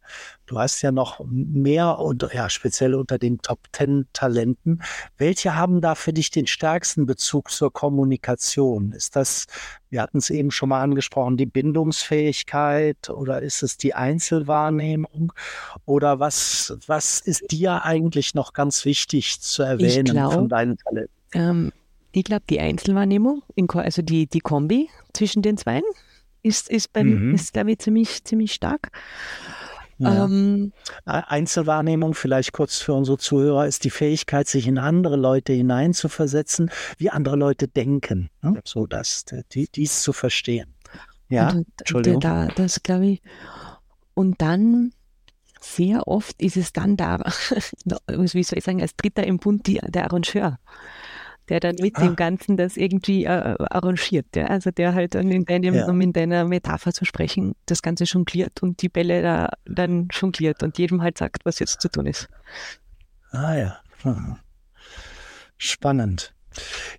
Du 0.46 0.60
hast 0.60 0.82
ja 0.82 0.92
noch 0.92 1.24
mehr 1.26 2.00
und 2.00 2.28
ja, 2.34 2.50
speziell 2.50 2.94
unter 2.94 3.18
den 3.18 3.40
Top 3.40 3.60
Ten 3.72 4.06
Talenten. 4.14 4.82
Welche 5.18 5.56
haben 5.56 5.82
da 5.82 5.96
für 5.96 6.14
dich 6.14 6.30
den 6.30 6.48
stärksten 6.48 7.06
Bezug 7.06 7.50
zur 7.50 7.72
Kommunikation? 7.72 8.92
Ist 8.92 9.16
das, 9.16 9.48
wir 9.90 10.02
hatten 10.02 10.18
es 10.18 10.30
eben 10.30 10.52
schon 10.52 10.70
mal 10.70 10.82
angesprochen, 10.82 11.38
die 11.38 11.46
Bindungsfähigkeit 11.46 13.10
oder 13.10 13.42
ist 13.42 13.64
es 13.64 13.78
die 13.78 13.94
Einzelwahrnehmung? 13.94 15.34
Oder 15.86 16.20
was, 16.20 16.78
was 16.88 17.20
ist 17.20 17.52
dir 17.52 17.84
eigentlich 17.84 18.36
noch 18.36 18.54
ganz 18.54 18.86
wichtig 18.86 19.42
zu 19.42 19.64
erwähnen 19.64 20.06
glaub, 20.06 20.34
von 20.34 20.50
deinen 20.50 20.78
Talenten? 20.78 21.14
Ähm, 21.34 21.72
ich 22.12 22.26
glaube, 22.26 22.44
die 22.48 22.60
Einzelwahrnehmung, 22.60 23.42
also 23.74 24.04
die, 24.04 24.28
die 24.28 24.40
Kombi 24.40 24.90
zwischen 25.14 25.42
den 25.42 25.58
zwei 25.58 25.82
ist, 26.44 26.70
ist, 26.70 26.96
mhm. 26.96 27.34
ist 27.34 27.54
glaube 27.54 27.72
ich, 27.72 27.80
ziemlich, 27.80 28.24
ziemlich 28.24 28.54
stark. 28.54 28.92
Ja. 29.98 30.26
Ähm, 30.26 30.74
Einzelwahrnehmung, 31.06 32.14
vielleicht 32.14 32.52
kurz 32.52 32.80
für 32.80 32.94
unsere 32.94 33.18
Zuhörer, 33.18 33.68
ist 33.68 33.84
die 33.84 33.90
Fähigkeit, 33.90 34.48
sich 34.48 34.68
in 34.68 34.78
andere 34.78 35.16
Leute 35.16 35.54
hineinzuversetzen, 35.54 36.72
wie 36.98 37.10
andere 37.10 37.36
Leute 37.36 37.68
denken. 37.68 38.30
Ne? 38.42 38.60
So 38.66 38.86
dass 38.86 39.26
die, 39.54 39.68
dies 39.68 40.02
zu 40.02 40.14
verstehen. 40.14 40.74
Ja, 41.30 41.52
und, 41.52 41.68
Entschuldigung. 41.80 42.20
Da, 42.20 42.48
das 42.48 42.84
glaube 42.84 43.06
ich. 43.06 43.22
Und 44.14 44.42
dann 44.42 44.92
sehr 45.62 46.08
oft 46.08 46.42
ist 46.42 46.58
es 46.58 46.74
dann 46.74 46.98
da, 46.98 47.20
wie 48.08 48.44
soll 48.44 48.58
ich 48.58 48.64
sagen, 48.64 48.82
als 48.82 48.96
dritter 48.96 49.26
im 49.26 49.38
Bund 49.38 49.66
die, 49.68 49.80
der 49.88 50.06
Arrangeur 50.06 50.60
der 51.50 51.60
dann 51.60 51.76
mit 51.80 51.98
ah. 51.98 52.02
dem 52.02 52.16
Ganzen 52.16 52.58
das 52.58 52.78
irgendwie 52.78 53.26
äh, 53.26 53.56
arrangiert. 53.70 54.36
Ja? 54.36 54.48
Also 54.48 54.72
der 54.72 54.94
halt 54.94 55.16
dann 55.16 55.30
in 55.32 55.46
deinem, 55.46 55.76
ja. 55.76 55.88
um 55.88 56.00
in 56.02 56.14
deiner 56.14 56.46
Metapher 56.46 56.94
zu 56.94 57.06
sprechen, 57.06 57.56
das 57.66 57.82
Ganze 57.82 58.06
jongliert 58.06 58.64
und 58.64 58.82
die 58.82 58.90
Bälle 58.90 59.22
da 59.22 59.50
dann 59.66 60.08
jongliert 60.12 60.64
und 60.64 60.78
jedem 60.78 61.02
halt 61.02 61.18
sagt, 61.18 61.46
was 61.46 61.60
jetzt 61.60 61.82
zu 61.82 61.90
tun 61.90 62.06
ist. 62.06 62.30
Ah 63.32 63.56
ja. 63.56 63.80
Hm. 64.04 64.38
Spannend. 65.58 66.34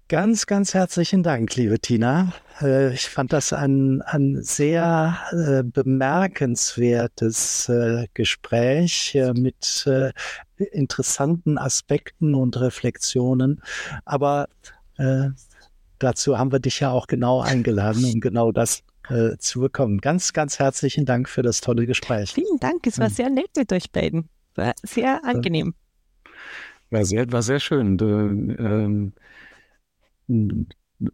Ganz, 0.09 0.47
ganz 0.47 0.75
herzlichen 0.75 1.23
Dank, 1.23 1.55
liebe 1.57 1.79
Tina. 1.79 2.33
Äh, 2.61 2.93
ich 2.93 3.09
fand 3.09 3.33
das 3.33 3.53
ein, 3.53 4.03
ein 4.03 4.43
sehr 4.43 5.17
äh, 5.33 5.63
bemerkenswertes 5.63 7.69
äh, 7.69 8.07
Gespräch 8.15 9.17
mit 9.35 9.89
interessanten 10.57 11.59
Aspekten 11.59 12.35
und 12.35 12.61
Reflexionen. 12.61 13.63
Aber 14.05 14.49
dazu 15.99 16.39
haben 16.39 16.53
wir 16.53 16.61
dich 16.61 16.79
ja 16.79 16.93
auch 16.93 17.09
genau 17.09 17.41
eingeladen, 17.41 18.05
um 18.05 18.21
genau 18.21 18.53
das 18.53 18.85
zu 19.39 19.61
bekommen. 19.61 20.01
Ganz, 20.01 20.33
ganz 20.33 20.61
herzlichen 20.61 21.05
Dank 21.05 21.29
für 21.29 21.43
das 21.43 21.61
tolle 21.61 21.87
Gespräch. 21.87 22.33
Vielen 22.33 22.61
Dank. 22.61 22.87
Es 22.87 23.01
war 23.01 23.09
hm. 23.09 23.15
sehr 23.15 23.31
nett 23.31 23.51
mit 23.57 23.73
euch 23.73 23.91
beiden. 23.91 24.29
War 24.55 24.75
sehr 24.85 25.25
angenehm. 25.25 25.75
War 26.95 27.05
sehr, 27.05 27.31
war 27.33 27.43
sehr 27.43 27.59
schön. 27.59 27.99
Ähm, 28.01 29.13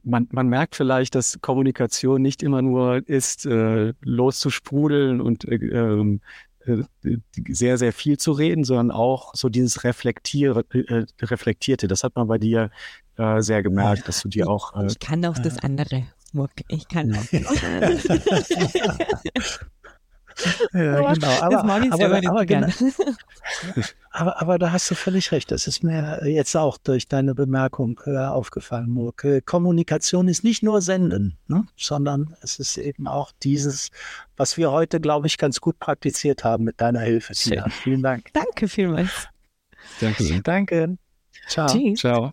man, 0.02 0.28
man 0.30 0.48
merkt 0.48 0.76
vielleicht, 0.76 1.14
dass 1.14 1.38
Kommunikation 1.40 2.20
nicht 2.20 2.42
immer 2.42 2.60
nur 2.60 3.08
ist, 3.08 3.46
äh, 3.46 3.94
loszusprudeln 4.02 5.22
und 5.22 5.46
äh, 5.46 5.54
ähm, 5.54 6.20
äh, 6.66 6.82
sehr, 7.48 7.78
sehr 7.78 7.94
viel 7.94 8.18
zu 8.18 8.32
reden, 8.32 8.64
sondern 8.64 8.90
auch 8.90 9.34
so 9.34 9.48
dieses 9.48 9.82
Reflektier, 9.82 10.62
äh, 10.74 11.06
Reflektierte. 11.22 11.88
Das 11.88 12.04
hat 12.04 12.14
man 12.14 12.28
bei 12.28 12.36
dir 12.36 12.70
äh, 13.16 13.40
sehr 13.40 13.62
gemerkt, 13.62 14.06
dass 14.06 14.20
du 14.20 14.28
dir 14.28 14.50
auch. 14.50 14.76
Äh, 14.76 14.84
ich 14.86 14.98
kann 14.98 15.24
auch 15.24 15.38
das 15.38 15.60
andere. 15.60 16.02
Ich 16.68 16.88
kann 16.88 17.14
auch. 17.14 17.24
ja, 20.72 21.12
genau. 21.14 21.28
Aber, 21.40 21.54
das 21.54 21.64
mag 21.64 21.84
ich 21.84 21.92
aber, 21.92 22.04
aber, 22.04 22.28
aber, 22.28 22.46
genau. 22.46 22.68
aber, 24.10 24.40
aber 24.40 24.58
da 24.58 24.72
hast 24.72 24.90
du 24.90 24.94
völlig 24.94 25.32
recht. 25.32 25.50
Das 25.50 25.66
ist 25.66 25.82
mir 25.82 26.20
jetzt 26.24 26.56
auch 26.56 26.78
durch 26.78 27.08
deine 27.08 27.34
Bemerkung 27.34 28.00
äh, 28.06 28.16
aufgefallen, 28.16 28.90
Murk. 28.90 29.26
Kommunikation 29.46 30.28
ist 30.28 30.44
nicht 30.44 30.62
nur 30.62 30.80
Senden, 30.82 31.38
ne? 31.48 31.66
sondern 31.76 32.36
es 32.42 32.58
ist 32.58 32.76
eben 32.78 33.06
auch 33.06 33.32
dieses, 33.42 33.90
was 34.36 34.56
wir 34.56 34.70
heute, 34.70 35.00
glaube 35.00 35.26
ich, 35.26 35.38
ganz 35.38 35.60
gut 35.60 35.78
praktiziert 35.78 36.44
haben 36.44 36.64
mit 36.64 36.80
deiner 36.80 37.00
Hilfe, 37.00 37.34
Tina. 37.34 37.68
Vielen 37.68 38.02
Dank. 38.02 38.32
Danke 38.32 38.68
vielmals. 38.68 39.28
Danke 40.00 40.22
sehr. 40.22 40.40
Danke. 40.42 40.98
Ciao. 41.48 41.66
Tschüss. 41.66 42.00
Ciao. 42.00 42.32